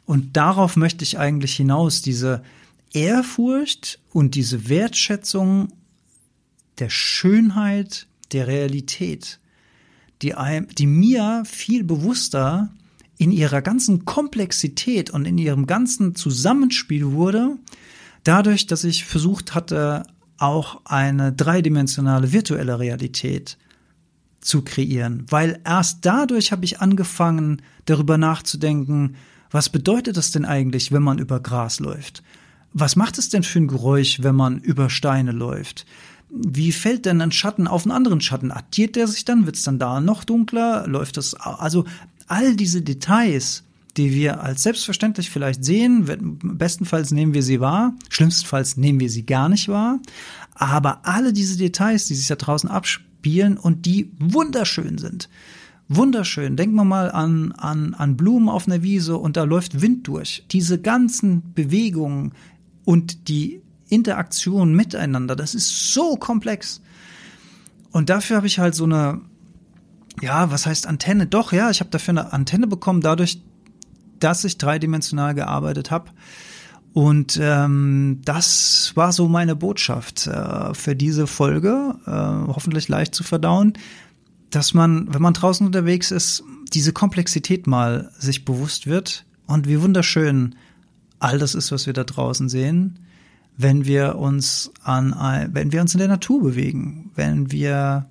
Und 0.05 0.37
darauf 0.37 0.75
möchte 0.75 1.03
ich 1.03 1.17
eigentlich 1.17 1.55
hinaus, 1.55 2.03
diese 2.03 2.43
Ehrfurcht 2.91 3.99
und 4.11 4.35
diese 4.35 4.69
Wertschätzung 4.69 5.69
der 6.83 6.89
Schönheit 6.89 8.07
der 8.33 8.47
Realität, 8.47 9.39
die, 10.21 10.35
die 10.77 10.85
mir 10.85 11.43
viel 11.45 11.85
bewusster 11.85 12.73
in 13.17 13.31
ihrer 13.31 13.61
ganzen 13.61 14.03
Komplexität 14.03 15.09
und 15.09 15.23
in 15.23 15.37
ihrem 15.37 15.65
ganzen 15.65 16.13
Zusammenspiel 16.13 17.13
wurde, 17.13 17.57
dadurch, 18.25 18.67
dass 18.67 18.83
ich 18.83 19.05
versucht 19.05 19.55
hatte, 19.55 20.03
auch 20.37 20.81
eine 20.83 21.31
dreidimensionale 21.31 22.33
virtuelle 22.33 22.79
Realität 22.79 23.57
zu 24.41 24.61
kreieren, 24.61 25.25
weil 25.29 25.61
erst 25.63 25.99
dadurch 26.05 26.51
habe 26.51 26.65
ich 26.65 26.81
angefangen, 26.81 27.61
darüber 27.85 28.17
nachzudenken, 28.17 29.15
was 29.51 29.69
bedeutet 29.69 30.17
das 30.17 30.31
denn 30.31 30.43
eigentlich, 30.43 30.91
wenn 30.91 31.03
man 31.03 31.17
über 31.17 31.39
Gras 31.39 31.79
läuft? 31.79 32.23
Was 32.73 32.97
macht 32.97 33.19
es 33.19 33.29
denn 33.29 33.43
für 33.43 33.59
ein 33.59 33.69
Geräusch, 33.69 34.21
wenn 34.21 34.35
man 34.35 34.59
über 34.59 34.89
Steine 34.89 35.31
läuft? 35.31 35.85
Wie 36.35 36.71
fällt 36.71 37.05
denn 37.05 37.21
ein 37.21 37.31
Schatten 37.31 37.67
auf 37.67 37.83
einen 37.83 37.91
anderen 37.91 38.19
Schatten? 38.19 38.51
Addiert 38.51 38.95
der 38.95 39.07
sich 39.07 39.23
dann? 39.23 39.45
Wird 39.45 39.55
es 39.55 39.63
dann 39.63 39.77
da 39.77 40.01
noch 40.01 40.23
dunkler? 40.23 40.87
Läuft 40.87 41.17
das? 41.17 41.35
Also 41.35 41.85
all 42.27 42.55
diese 42.55 42.81
Details, 42.81 43.63
die 43.97 44.13
wir 44.13 44.41
als 44.41 44.63
selbstverständlich 44.63 45.29
vielleicht 45.29 45.63
sehen. 45.63 46.39
Bestenfalls 46.41 47.11
nehmen 47.11 47.35
wir 47.35 47.43
sie 47.43 47.59
wahr, 47.59 47.93
schlimmstenfalls 48.09 48.77
nehmen 48.77 48.99
wir 48.99 49.11
sie 49.11 49.25
gar 49.25 49.47
nicht 49.47 49.67
wahr. 49.69 49.99
Aber 50.55 51.05
alle 51.05 51.33
diese 51.33 51.57
Details, 51.57 52.07
die 52.07 52.15
sich 52.15 52.27
da 52.27 52.35
draußen 52.35 52.69
abspielen 52.69 53.57
und 53.57 53.85
die 53.85 54.11
wunderschön 54.17 54.97
sind, 54.97 55.29
wunderschön. 55.87 56.57
Denken 56.57 56.75
wir 56.75 56.85
mal 56.85 57.11
an, 57.11 57.51
an, 57.51 57.93
an 57.93 58.17
Blumen 58.17 58.49
auf 58.49 58.67
einer 58.67 58.81
Wiese 58.81 59.17
und 59.17 59.37
da 59.37 59.43
läuft 59.43 59.81
Wind 59.81 60.07
durch. 60.07 60.45
Diese 60.51 60.79
ganzen 60.79 61.53
Bewegungen 61.53 62.33
und 62.85 63.27
die 63.27 63.61
Interaktion 63.93 64.73
miteinander, 64.75 65.35
das 65.35 65.55
ist 65.55 65.93
so 65.93 66.15
komplex. 66.15 66.81
Und 67.91 68.09
dafür 68.09 68.37
habe 68.37 68.47
ich 68.47 68.59
halt 68.59 68.75
so 68.75 68.85
eine, 68.85 69.21
ja, 70.21 70.51
was 70.51 70.65
heißt 70.65 70.87
Antenne? 70.87 71.27
Doch, 71.27 71.53
ja, 71.53 71.69
ich 71.69 71.79
habe 71.79 71.89
dafür 71.89 72.13
eine 72.13 72.33
Antenne 72.33 72.67
bekommen, 72.67 73.01
dadurch, 73.01 73.41
dass 74.19 74.43
ich 74.43 74.57
dreidimensional 74.57 75.35
gearbeitet 75.35 75.91
habe. 75.91 76.09
Und 76.93 77.39
ähm, 77.41 78.21
das 78.23 78.91
war 78.95 79.11
so 79.11 79.27
meine 79.27 79.55
Botschaft 79.55 80.27
äh, 80.27 80.73
für 80.75 80.95
diese 80.95 81.25
Folge, 81.25 81.95
äh, 82.05 82.11
hoffentlich 82.53 82.87
leicht 82.87 83.15
zu 83.15 83.23
verdauen, 83.23 83.73
dass 84.51 84.75
man, 84.75 85.11
wenn 85.11 85.21
man 85.21 85.33
draußen 85.33 85.65
unterwegs 85.65 86.11
ist, 86.11 86.43
diese 86.71 86.93
Komplexität 86.93 87.65
mal 87.65 88.11
sich 88.19 88.45
bewusst 88.45 88.85
wird 88.85 89.25
und 89.47 89.67
wie 89.67 89.81
wunderschön 89.81 90.55
all 91.19 91.39
das 91.39 91.55
ist, 91.55 91.71
was 91.71 91.87
wir 91.87 91.93
da 91.93 92.03
draußen 92.03 92.49
sehen, 92.49 92.99
wenn 93.57 93.85
wir 93.85 94.17
uns 94.17 94.71
an, 94.83 95.15
wenn 95.51 95.71
wir 95.71 95.81
uns 95.81 95.93
in 95.93 95.99
der 95.99 96.07
Natur 96.07 96.41
bewegen, 96.41 97.11
wenn 97.15 97.51
wir, 97.51 98.07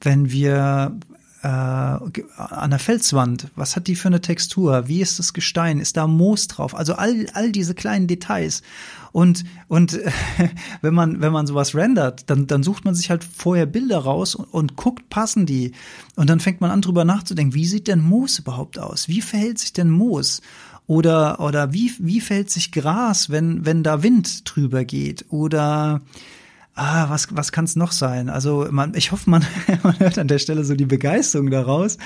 wenn 0.00 0.30
wir 0.30 0.98
äh, 1.42 1.48
an 1.48 2.70
der 2.70 2.78
Felswand, 2.78 3.48
was 3.54 3.76
hat 3.76 3.86
die 3.86 3.94
für 3.94 4.08
eine 4.08 4.20
Textur? 4.20 4.88
Wie 4.88 5.00
ist 5.00 5.18
das 5.18 5.32
Gestein? 5.32 5.78
Ist 5.78 5.96
da 5.96 6.06
Moos 6.06 6.48
drauf? 6.48 6.74
Also 6.74 6.94
all, 6.94 7.26
all 7.32 7.52
diese 7.52 7.74
kleinen 7.74 8.06
Details. 8.06 8.62
Und, 9.12 9.44
und 9.68 9.98
wenn 10.82 10.94
man, 10.94 11.20
wenn 11.20 11.32
man 11.32 11.46
sowas 11.46 11.74
rendert, 11.74 12.28
dann, 12.28 12.46
dann 12.46 12.62
sucht 12.62 12.84
man 12.84 12.94
sich 12.94 13.10
halt 13.10 13.24
vorher 13.24 13.66
Bilder 13.66 13.98
raus 13.98 14.34
und, 14.34 14.46
und 14.46 14.76
guckt, 14.76 15.10
passen 15.10 15.46
die. 15.46 15.72
Und 16.16 16.28
dann 16.28 16.40
fängt 16.40 16.60
man 16.60 16.70
an, 16.70 16.82
drüber 16.82 17.04
nachzudenken, 17.04 17.54
wie 17.54 17.66
sieht 17.66 17.88
denn 17.88 18.00
Moos 18.00 18.38
überhaupt 18.38 18.78
aus? 18.78 19.08
Wie 19.08 19.22
verhält 19.22 19.58
sich 19.58 19.72
denn 19.72 19.90
Moos? 19.90 20.42
Oder, 20.88 21.38
oder 21.40 21.74
wie, 21.74 21.92
wie 21.98 22.20
verhält 22.20 22.50
sich 22.50 22.72
Gras, 22.72 23.28
wenn, 23.28 23.66
wenn 23.66 23.82
da 23.82 24.02
Wind 24.02 24.42
drüber 24.44 24.86
geht? 24.86 25.26
Oder 25.28 26.00
ah, 26.74 27.10
was, 27.10 27.28
was 27.30 27.52
kann 27.52 27.66
es 27.66 27.76
noch 27.76 27.92
sein? 27.92 28.30
Also 28.30 28.66
man, 28.70 28.94
ich 28.94 29.12
hoffe, 29.12 29.28
man, 29.28 29.44
man 29.82 30.00
hört 30.00 30.18
an 30.18 30.28
der 30.28 30.38
Stelle 30.38 30.64
so 30.64 30.74
die 30.74 30.86
Begeisterung 30.86 31.50
daraus. 31.50 31.98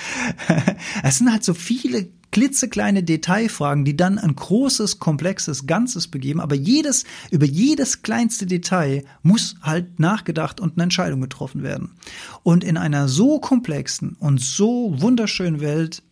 es 1.04 1.18
sind 1.18 1.30
halt 1.30 1.44
so 1.44 1.54
viele 1.54 2.08
klitzekleine 2.32 3.04
Detailfragen, 3.04 3.84
die 3.84 3.96
dann 3.96 4.18
ein 4.18 4.34
großes, 4.34 4.98
komplexes 4.98 5.66
Ganzes 5.68 6.08
begeben. 6.08 6.40
Aber 6.40 6.56
jedes, 6.56 7.04
über 7.30 7.46
jedes 7.46 8.02
kleinste 8.02 8.46
Detail 8.46 9.04
muss 9.22 9.54
halt 9.62 10.00
nachgedacht 10.00 10.58
und 10.58 10.72
eine 10.72 10.84
Entscheidung 10.84 11.20
getroffen 11.20 11.62
werden. 11.62 11.92
Und 12.42 12.64
in 12.64 12.76
einer 12.76 13.06
so 13.06 13.38
komplexen 13.38 14.16
und 14.18 14.40
so 14.40 14.92
wunderschönen 15.00 15.60
Welt 15.60 16.02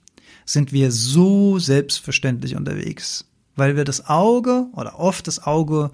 sind 0.45 0.73
wir 0.73 0.91
so 0.91 1.59
selbstverständlich 1.59 2.57
unterwegs, 2.57 3.25
weil 3.57 3.77
wir 3.77 3.85
das 3.85 4.07
Auge 4.07 4.67
oder 4.75 4.99
oft 4.99 5.27
das 5.27 5.43
Auge 5.43 5.91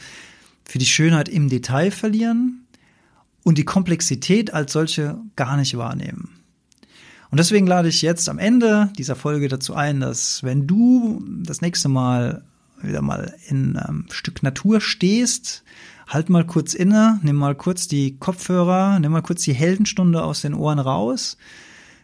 für 0.64 0.78
die 0.78 0.86
Schönheit 0.86 1.28
im 1.28 1.48
Detail 1.48 1.90
verlieren 1.90 2.66
und 3.42 3.58
die 3.58 3.64
Komplexität 3.64 4.52
als 4.52 4.72
solche 4.72 5.18
gar 5.36 5.56
nicht 5.56 5.76
wahrnehmen. 5.76 6.36
Und 7.30 7.38
deswegen 7.38 7.66
lade 7.66 7.88
ich 7.88 8.02
jetzt 8.02 8.28
am 8.28 8.38
Ende 8.38 8.90
dieser 8.96 9.16
Folge 9.16 9.48
dazu 9.48 9.74
ein, 9.74 10.00
dass 10.00 10.42
wenn 10.42 10.66
du 10.66 11.22
das 11.42 11.60
nächste 11.60 11.88
Mal 11.88 12.44
wieder 12.82 13.02
mal 13.02 13.34
in 13.48 13.76
einem 13.76 14.06
Stück 14.10 14.42
Natur 14.42 14.80
stehst, 14.80 15.64
halt 16.06 16.28
mal 16.28 16.46
kurz 16.46 16.74
inne, 16.74 17.18
nimm 17.22 17.36
mal 17.36 17.54
kurz 17.54 17.88
die 17.88 18.16
Kopfhörer, 18.18 18.98
nimm 19.00 19.12
mal 19.12 19.22
kurz 19.22 19.42
die 19.42 19.54
Heldenstunde 19.54 20.22
aus 20.22 20.40
den 20.40 20.54
Ohren 20.54 20.78
raus, 20.78 21.36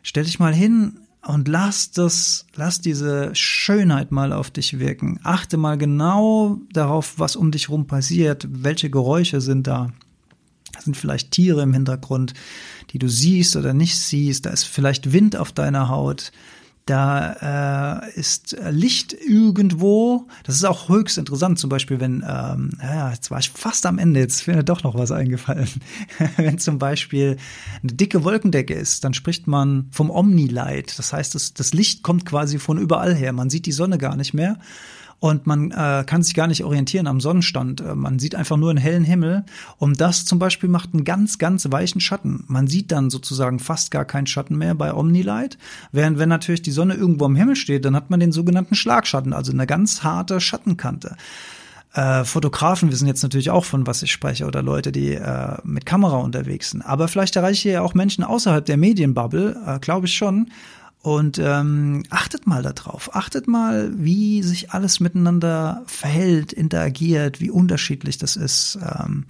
stell 0.03 0.25
dich 0.25 0.39
mal 0.39 0.55
hin, 0.55 1.01
und 1.25 1.47
lass 1.47 1.93
das, 1.93 2.47
lass 2.55 2.81
diese 2.81 3.35
Schönheit 3.35 4.11
mal 4.11 4.33
auf 4.33 4.51
dich 4.51 4.79
wirken. 4.79 5.21
Achte 5.23 5.57
mal 5.57 5.79
genau 5.79 6.59
darauf, 6.73 7.19
was 7.19 7.37
um 7.37 7.53
dich 7.53 7.69
rum 7.69 7.87
passiert, 7.87 8.47
welche 8.51 8.91
Geräusche 8.91 9.41
sind 9.41 9.67
da. 9.67 9.93
Da 10.73 10.81
sind 10.81 10.97
vielleicht 10.97 11.31
Tiere 11.31 11.63
im 11.63 11.75
Hintergrund, 11.75 12.35
die 12.91 12.99
du 12.99 13.09
siehst 13.09 13.57
oder 13.57 13.73
nicht 13.73 13.99
siehst. 13.99 14.47
Da 14.47 14.51
ist 14.51 14.65
vielleicht 14.65 15.13
Wind 15.13 15.37
auf 15.37 15.53
deiner 15.53 15.89
Haut. 15.89 16.33
Da 16.87 18.01
äh, 18.03 18.19
ist 18.19 18.57
Licht 18.71 19.13
irgendwo. 19.13 20.27
Das 20.45 20.57
ist 20.57 20.65
auch 20.65 20.89
höchst 20.89 21.17
interessant. 21.17 21.59
Zum 21.61 21.71
Beispiel, 21.71 22.01
wenn, 22.01 22.25
ähm, 22.29 22.71
ja, 22.83 23.11
jetzt 23.11 23.31
war 23.31 23.39
ich 23.39 23.51
fast 23.51 23.87
am 23.87 23.99
Ende, 23.99 24.19
jetzt 24.19 24.49
mir 24.49 24.65
doch 24.65 24.83
noch 24.83 24.97
was 24.97 25.13
eingefallen. 25.13 25.69
wenn 26.37 26.59
zum 26.59 26.79
Beispiel 26.79 27.37
eine 27.83 27.93
dicke 27.93 28.25
Wolkendecke 28.25 28.75
ist, 28.75 29.05
dann 29.05 29.15
spricht 29.15 29.47
man 29.47 29.87
vom 29.93 30.11
Omnilight. 30.11 30.99
Das 30.99 31.13
heißt, 31.13 31.37
das, 31.37 31.55
das 31.55 31.73
Licht 31.73 32.03
kommt 32.03 32.27
quasi 32.27 32.59
von 32.59 32.79
überall 32.79 33.15
her. 33.15 33.33
Man 33.33 33.49
sieht 33.49 33.67
die 33.67 33.73
Sonne 33.73 33.99
gar 33.99 34.17
nicht 34.17 34.35
mehr 34.35 34.59
und 35.23 35.47
man 35.47 35.71
äh, 35.71 36.03
kann 36.05 36.25
sich 36.25 36.35
gar 36.35 36.49
nicht 36.49 36.65
orientieren 36.65 37.07
am 37.07 37.21
Sonnenstand. 37.21 37.81
Äh, 37.81 37.95
man 37.95 38.19
sieht 38.19 38.35
einfach 38.35 38.57
nur 38.57 38.71
einen 38.71 38.79
hellen 38.81 39.05
Himmel 39.05 39.45
und 39.79 40.01
das 40.01 40.25
zum 40.25 40.41
Beispiel 40.41 40.69
macht 40.69 40.95
einen 40.95 41.05
ganz, 41.05 41.39
ganz 41.39 41.71
weichen 41.71 42.01
Schatten. 42.01 42.43
Man 42.49 42.67
sieht 42.67 42.91
dann 42.91 43.09
sozusagen 43.09 43.61
fast 43.61 43.93
gar 43.93 44.05
keinen 44.05 44.27
Schatten 44.27 44.59
mehr 44.59 44.75
bei 44.75 44.93
Omnilight, 44.93 45.59
während 45.93 46.19
wenn 46.19 46.29
natürlich 46.29 46.63
die 46.63 46.73
Sonne 46.73 46.95
irgendwo 46.95 47.27
am 47.27 47.37
Himmel 47.37 47.55
steht, 47.55 47.85
dann 47.85 47.95
hat 47.95 48.11
man 48.11 48.19
den 48.19 48.33
sogenannten 48.33 48.75
Schlagschatten, 48.75 49.33
also 49.33 49.53
eine 49.53 49.69
ganz 49.69 50.03
harte 50.03 50.41
Schattenkante. 50.41 51.15
Äh, 51.95 52.25
Fotografen 52.25 52.91
wissen 52.91 53.07
jetzt 53.07 53.23
natürlich 53.23 53.51
auch, 53.51 53.65
von 53.65 53.87
was 53.87 54.03
ich 54.03 54.11
spreche, 54.11 54.45
oder 54.45 54.61
Leute, 54.61 54.91
die 54.91 55.15
äh, 55.15 55.57
mit 55.63 55.87
Kamera 55.87 56.17
unterwegs 56.17 56.71
sind. 56.71 56.83
Aber 56.83 57.07
vielleicht 57.07 57.37
erreiche 57.37 57.69
ich 57.69 57.75
ja 57.75 57.83
auch 57.83 57.95
Menschen 57.95 58.25
außerhalb 58.25 58.65
der 58.65 58.77
Medienbubble, 58.77 59.57
äh, 59.65 59.79
glaube 59.79 60.07
ich 60.07 60.15
schon. 60.15 60.49
Und 61.03 61.41
ähm, 61.41 62.05
achtet 62.11 62.47
mal 62.47 62.63
darauf, 62.63 63.17
achtet 63.17 63.49
mal, 63.49 63.91
wie 63.97 64.45
sich 64.45 64.71
alles 64.71 65.01
miteinander 65.01 65.83
verhält, 65.87 66.53
interagiert, 66.53 67.41
wie 67.41 67.51
unterschiedlich 67.51 68.19
das 68.19 68.37
ist, 68.37 68.79
ähm, 68.81 69.25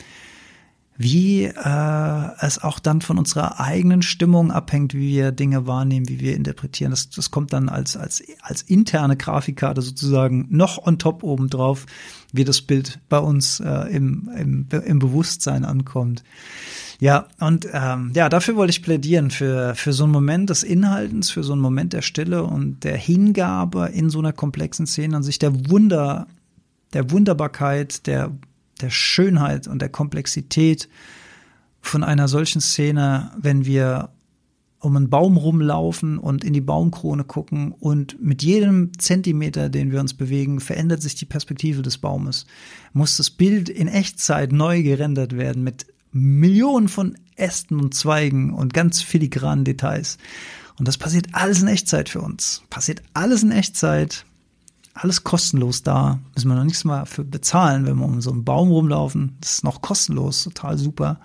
wie 0.99 1.45
äh, 1.45 2.29
es 2.41 2.63
auch 2.63 2.79
dann 2.79 3.01
von 3.01 3.17
unserer 3.17 3.59
eigenen 3.59 4.03
Stimmung 4.03 4.53
abhängt, 4.53 4.93
wie 4.93 5.09
wir 5.09 5.33
Dinge 5.33 5.67
wahrnehmen, 5.67 6.11
wie 6.11 6.21
wir 6.21 6.37
interpretieren. 6.37 6.91
Das, 6.91 7.09
das 7.09 7.31
kommt 7.31 7.55
dann 7.55 7.71
als, 7.71 7.97
als, 7.97 8.23
als 8.43 8.61
interne 8.61 9.17
Grafikkarte 9.17 9.81
sozusagen 9.81 10.49
noch 10.51 10.87
on 10.87 10.99
top 10.99 11.23
obendrauf, 11.23 11.87
wie 12.33 12.45
das 12.45 12.61
Bild 12.61 13.01
bei 13.09 13.19
uns 13.19 13.61
äh, 13.61 13.89
im, 13.89 14.31
im, 14.37 14.69
im 14.85 14.99
Bewusstsein 14.99 15.65
ankommt. 15.65 16.23
Ja, 17.03 17.27
und 17.41 17.67
ähm, 17.73 18.13
ja, 18.15 18.29
dafür 18.29 18.55
wollte 18.55 18.71
ich 18.71 18.81
plädieren, 18.81 19.33
für, 19.33 19.75
für 19.75 19.93
so 19.93 20.05
einen 20.05 20.13
Moment 20.13 20.51
des 20.51 20.63
Inhaltens, 20.63 21.31
für 21.31 21.43
so 21.43 21.53
einen 21.53 21.61
Moment 21.61 21.95
der 21.95 22.03
Stille 22.03 22.45
und 22.45 22.85
der 22.85 22.97
Hingabe 22.97 23.91
in 23.93 24.09
so 24.09 24.21
einer 24.21 24.33
komplexen 24.33 24.87
Szene 24.87 25.17
und 25.17 25.25
sich 25.25 25.41
der 25.41 25.69
Wunder, 25.69 26.29
der 26.93 27.11
Wunderbarkeit, 27.11 28.07
der, 28.07 28.31
der 28.81 28.91
Schönheit 28.91 29.67
und 29.67 29.83
der 29.83 29.89
Komplexität 29.89 30.89
von 31.81 32.05
einer 32.05 32.29
solchen 32.29 32.61
Szene, 32.61 33.33
wenn 33.37 33.65
wir 33.67 34.11
um 34.79 34.97
einen 34.97 35.11
Baum 35.11 35.37
rumlaufen 35.37 36.19
und 36.19 36.45
in 36.45 36.53
die 36.53 36.61
Baumkrone 36.61 37.25
gucken 37.25 37.73
und 37.73 38.23
mit 38.23 38.45
jedem 38.45 38.97
Zentimeter, 38.97 39.71
den 39.71 39.91
wir 39.91 39.99
uns 39.99 40.15
bewegen, 40.15 40.61
verändert 40.61 41.03
sich 41.03 41.17
die 41.17 41.27
Perspektive 41.27 41.83
des 41.83 41.99
Baumes. 41.99 42.47
Muss 42.93 43.17
das 43.17 43.31
Bild 43.31 43.69
in 43.69 43.89
Echtzeit 43.89 44.53
neu 44.53 44.85
gerendert 44.85 45.37
werden 45.37 45.65
mit 45.65 45.87
Millionen 46.13 46.89
von 46.89 47.17
Ästen 47.37 47.81
und 47.81 47.95
Zweigen 47.95 48.53
und 48.53 48.75
ganz 48.75 49.03
filigranen 49.03 49.65
Details. 49.65 50.19
Und 50.79 50.89
das 50.89 50.99
passiert 50.99 51.29
alles 51.33 51.63
in 51.63 51.69
Echtzeit 51.69 52.09
für 52.09 52.21
uns. 52.21 52.63
Passiert 52.71 53.03
alles 53.15 53.43
in 53.43 53.51
Echtzeit. 53.51 54.25
Alles 54.95 55.25
kostenlos 55.25 55.83
da. 55.83 56.19
Müssen 56.35 56.49
wir 56.49 56.55
noch 56.55 56.65
nichts 56.65 56.85
mal 56.85 57.07
für 57.07 57.25
bezahlen, 57.25 57.87
wenn 57.87 57.97
wir 57.97 58.05
um 58.05 58.21
so 58.21 58.31
einen 58.31 58.45
Baum 58.45 58.71
rumlaufen. 58.71 59.37
Das 59.41 59.55
ist 59.55 59.65
noch 59.65 59.81
kostenlos. 59.81 60.45
Total 60.45 60.77
super. 60.77 61.21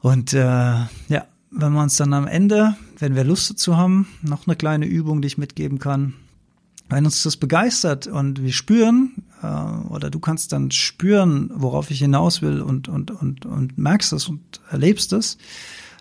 Und 0.00 0.32
äh, 0.32 0.38
ja, 0.38 1.26
wenn 1.50 1.72
wir 1.72 1.82
uns 1.82 1.96
dann 1.96 2.12
am 2.12 2.26
Ende, 2.26 2.76
wenn 2.98 3.14
wir 3.14 3.24
Lust 3.24 3.50
dazu 3.50 3.76
haben, 3.76 4.08
noch 4.22 4.46
eine 4.46 4.56
kleine 4.56 4.86
Übung, 4.86 5.20
die 5.20 5.26
ich 5.26 5.38
mitgeben 5.38 5.78
kann, 5.78 6.14
wenn 6.88 7.04
uns 7.04 7.22
das 7.22 7.36
begeistert 7.36 8.06
und 8.06 8.42
wir 8.42 8.52
spüren, 8.52 9.12
oder 9.42 10.10
du 10.10 10.18
kannst 10.18 10.52
dann 10.52 10.70
spüren, 10.70 11.50
worauf 11.54 11.90
ich 11.90 11.98
hinaus 11.98 12.42
will 12.42 12.60
und, 12.60 12.88
und, 12.88 13.10
und, 13.10 13.46
und 13.46 13.78
merkst 13.78 14.12
es 14.12 14.28
und 14.28 14.40
erlebst 14.70 15.12
es, 15.12 15.38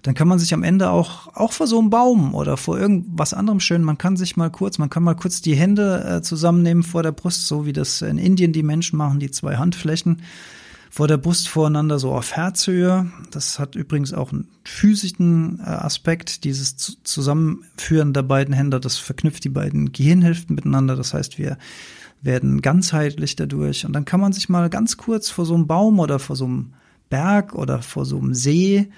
dann 0.04 0.13
kann 0.13 0.28
man 0.28 0.39
sich 0.39 0.54
am 0.54 0.63
Ende 0.63 0.89
auch, 0.89 1.36
auch 1.36 1.52
vor 1.52 1.67
so 1.67 1.80
einem 1.80 1.89
Baum 1.89 2.34
oder 2.34 2.58
vor 2.58 2.80
irgendwas 2.80 3.34
anderem 3.34 3.60
schön, 3.60 3.84
man 3.84 3.97
kann 3.97 4.17
sich 4.17 4.38
mal 4.38 4.49
kurz, 4.49 4.78
man 4.78 4.89
kann 4.89 5.04
mal 5.04 5.15
kurz 5.15 5.41
die 5.41 5.56
Hände 5.56 6.04
äh, 6.06 6.21
zusammennehmen 6.21 6.84
vor 6.84 7.04
der 7.04 7.12
Brust, 7.12 7.47
so 7.47 7.65
wie 7.65 7.73
das 7.73 8.02
in 8.02 8.17
Indien 8.17 8.54
die 8.54 8.63
Menschen 8.63 8.97
machen, 8.97 9.19
die 9.19 9.32
zwei 9.32 9.58
Handflächen 9.58 10.21
vor 10.89 11.08
der 11.08 11.17
Brust 11.17 11.47
voreinander, 11.47 11.99
so 11.99 12.12
auf 12.12 12.36
Herzhöhe. 12.36 13.12
Das 13.32 13.60
hat 13.60 13.75
übrigens 13.75 14.13
auch 14.13 14.32
einen 14.32 14.47
physischen 14.63 15.60
äh, 15.60 15.63
Aspekt, 15.63 16.43
dieses 16.43 16.75
Zusammenführen 17.04 18.13
der 18.13 18.23
beiden 18.23 18.54
Hände, 18.54 18.80
das 18.80 18.97
verknüpft 18.97 19.43
die 19.43 19.49
beiden 19.49 19.91
Gehirnhälften 19.91 20.56
miteinander. 20.56 20.95
Das 20.95 21.13
heißt, 21.13 21.38
wir 21.38 21.58
werden 22.21 22.62
ganzheitlich 22.62 23.36
dadurch. 23.36 23.86
Und 23.86 23.93
dann 23.93 24.05
kann 24.05 24.19
man 24.19 24.34
sich 24.34 24.49
mal 24.49 24.69
ganz 24.69 24.97
kurz 24.97 25.29
vor 25.29 25.45
so 25.45 25.55
einem 25.55 25.67
Baum 25.67 25.99
oder 25.99 26.19
vor 26.19 26.36
so 26.36 26.45
einem 26.45 26.73
Berg 27.10 27.55
oder 27.55 27.82
vor 27.82 28.05
so 28.05 28.17
einem 28.17 28.34
See 28.34 28.89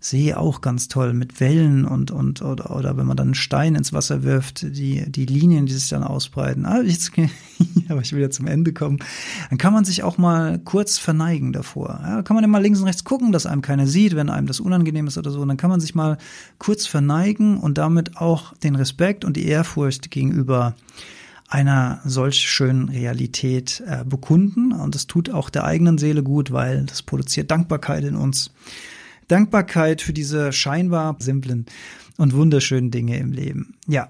See 0.00 0.32
auch 0.32 0.60
ganz 0.60 0.86
toll 0.86 1.12
mit 1.12 1.40
Wellen 1.40 1.84
und, 1.84 2.12
und 2.12 2.40
oder, 2.40 2.76
oder 2.76 2.96
wenn 2.96 3.06
man 3.06 3.16
dann 3.16 3.28
einen 3.28 3.34
Stein 3.34 3.74
ins 3.74 3.92
Wasser 3.92 4.22
wirft, 4.22 4.62
die, 4.62 5.10
die 5.10 5.26
Linien, 5.26 5.66
die 5.66 5.72
sich 5.72 5.88
dann 5.88 6.04
ausbreiten. 6.04 6.66
Ah, 6.66 6.82
jetzt, 6.82 7.10
aber 7.88 8.00
ich 8.00 8.12
will 8.12 8.20
ja 8.20 8.30
zum 8.30 8.46
Ende 8.46 8.72
kommen. 8.72 8.98
Dann 9.50 9.58
kann 9.58 9.72
man 9.72 9.84
sich 9.84 10.04
auch 10.04 10.16
mal 10.16 10.60
kurz 10.60 10.98
verneigen 10.98 11.52
davor. 11.52 11.98
Ja, 12.00 12.22
kann 12.22 12.36
man 12.36 12.44
immer 12.44 12.60
links 12.60 12.78
und 12.78 12.86
rechts 12.86 13.02
gucken, 13.02 13.32
dass 13.32 13.46
einem 13.46 13.60
keiner 13.60 13.88
sieht, 13.88 14.14
wenn 14.14 14.30
einem 14.30 14.46
das 14.46 14.60
unangenehm 14.60 15.08
ist 15.08 15.18
oder 15.18 15.32
so. 15.32 15.40
Und 15.40 15.48
dann 15.48 15.56
kann 15.56 15.70
man 15.70 15.80
sich 15.80 15.96
mal 15.96 16.16
kurz 16.58 16.86
verneigen 16.86 17.58
und 17.58 17.76
damit 17.76 18.18
auch 18.18 18.56
den 18.58 18.76
Respekt 18.76 19.24
und 19.24 19.36
die 19.36 19.46
Ehrfurcht 19.46 20.12
gegenüber 20.12 20.76
einer 21.48 22.00
solch 22.04 22.48
schönen 22.48 22.90
Realität 22.90 23.82
äh, 23.86 24.04
bekunden. 24.04 24.72
Und 24.72 24.94
das 24.94 25.06
tut 25.06 25.30
auch 25.30 25.50
der 25.50 25.64
eigenen 25.64 25.98
Seele 25.98 26.22
gut, 26.22 26.52
weil 26.52 26.84
das 26.84 27.02
produziert 27.02 27.50
Dankbarkeit 27.50 28.04
in 28.04 28.16
uns. 28.16 28.52
Dankbarkeit 29.28 30.02
für 30.02 30.12
diese 30.12 30.52
scheinbar 30.52 31.16
simplen 31.18 31.66
und 32.18 32.34
wunderschönen 32.34 32.90
Dinge 32.90 33.18
im 33.18 33.32
Leben. 33.32 33.74
Ja. 33.86 34.08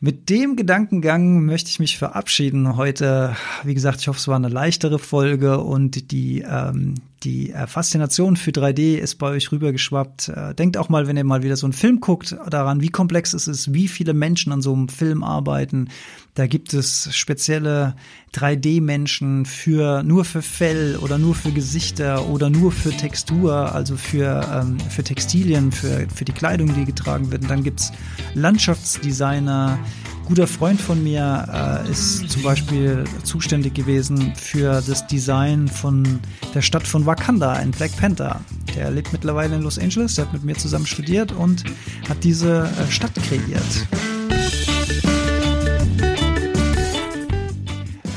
Mit 0.00 0.30
dem 0.30 0.56
Gedankengang 0.56 1.44
möchte 1.44 1.70
ich 1.70 1.78
mich 1.78 1.96
verabschieden 1.96 2.76
heute. 2.76 3.36
Wie 3.62 3.74
gesagt, 3.74 4.00
ich 4.00 4.08
hoffe, 4.08 4.18
es 4.18 4.26
war 4.26 4.34
eine 4.34 4.48
leichtere 4.48 4.98
Folge 4.98 5.60
und 5.60 6.10
die 6.10 6.40
ähm, 6.40 6.96
die 7.22 7.52
äh, 7.52 7.66
Faszination 7.66 8.36
für 8.36 8.50
3D 8.50 8.96
ist 8.96 9.16
bei 9.16 9.28
euch 9.28 9.52
rübergeschwappt. 9.52 10.28
Äh, 10.28 10.54
denkt 10.54 10.76
auch 10.76 10.88
mal, 10.88 11.06
wenn 11.06 11.16
ihr 11.16 11.24
mal 11.24 11.42
wieder 11.42 11.56
so 11.56 11.66
einen 11.66 11.72
Film 11.72 12.00
guckt, 12.00 12.36
daran, 12.48 12.80
wie 12.80 12.88
komplex 12.88 13.32
es 13.32 13.46
ist, 13.46 13.72
wie 13.72 13.88
viele 13.88 14.14
Menschen 14.14 14.52
an 14.52 14.62
so 14.62 14.72
einem 14.72 14.88
Film 14.88 15.22
arbeiten. 15.22 15.88
Da 16.34 16.46
gibt 16.46 16.72
es 16.72 17.14
spezielle 17.14 17.94
3D-Menschen 18.34 19.44
für 19.44 20.02
nur 20.02 20.24
für 20.24 20.42
Fell 20.42 20.96
oder 20.96 21.18
nur 21.18 21.34
für 21.34 21.52
Gesichter 21.52 22.28
oder 22.28 22.48
nur 22.48 22.72
für 22.72 22.90
Textur, 22.90 23.74
also 23.74 23.96
für, 23.96 24.48
ähm, 24.52 24.78
für 24.80 25.04
Textilien, 25.04 25.72
für, 25.72 26.06
für 26.14 26.24
die 26.24 26.32
Kleidung, 26.32 26.74
die 26.74 26.84
getragen 26.84 27.30
wird. 27.30 27.42
Und 27.42 27.50
dann 27.50 27.62
gibt's 27.62 27.92
Landschaftsdesigner, 28.34 29.78
guter 30.26 30.46
Freund 30.46 30.80
von 30.80 31.02
mir 31.02 31.82
äh, 31.86 31.90
ist 31.90 32.30
zum 32.30 32.42
Beispiel 32.42 33.04
zuständig 33.24 33.74
gewesen 33.74 34.34
für 34.36 34.82
das 34.86 35.06
Design 35.06 35.68
von 35.68 36.20
der 36.54 36.62
Stadt 36.62 36.86
von 36.86 37.06
Wakanda 37.06 37.56
in 37.56 37.70
Black 37.70 37.96
Panther. 37.96 38.40
Der 38.76 38.90
lebt 38.90 39.12
mittlerweile 39.12 39.56
in 39.56 39.62
Los 39.62 39.78
Angeles, 39.78 40.14
der 40.14 40.26
hat 40.26 40.32
mit 40.32 40.44
mir 40.44 40.54
zusammen 40.54 40.86
studiert 40.86 41.32
und 41.32 41.64
hat 42.08 42.22
diese 42.24 42.64
äh, 42.64 42.90
Stadt 42.90 43.14
kreiert. 43.14 43.86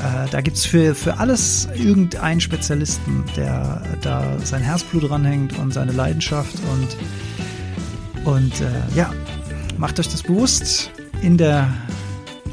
Äh, 0.02 0.30
da 0.30 0.40
gibt 0.40 0.56
es 0.56 0.64
für, 0.64 0.94
für 0.94 1.18
alles 1.18 1.68
irgendeinen 1.74 2.40
Spezialisten, 2.40 3.24
der 3.36 3.82
da 4.02 4.38
sein 4.44 4.62
Herzblut 4.62 5.08
dranhängt 5.08 5.58
und 5.58 5.72
seine 5.72 5.92
Leidenschaft 5.92 6.56
und, 6.72 8.32
und 8.32 8.60
äh, 8.60 8.96
ja, 8.96 9.12
macht 9.78 10.00
euch 10.00 10.08
das 10.08 10.22
bewusst 10.22 10.90
in 11.26 11.36
der 11.36 11.68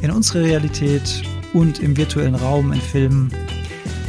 in 0.02 0.10
unserer 0.10 0.42
Realität 0.42 1.22
und 1.54 1.80
im 1.80 1.96
virtuellen 1.96 2.34
Raum 2.34 2.74
in 2.74 2.82
Filmen, 2.82 3.32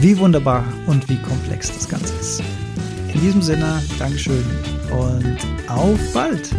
wie 0.00 0.18
wunderbar 0.18 0.64
und 0.86 1.06
wie 1.10 1.18
komplex 1.18 1.70
das 1.70 1.86
Ganze 1.86 2.14
ist. 2.14 2.42
In 3.12 3.20
diesem 3.20 3.42
Sinne, 3.42 3.82
Dankeschön 3.98 4.44
und 4.90 5.36
auf 5.68 6.00
bald! 6.14 6.50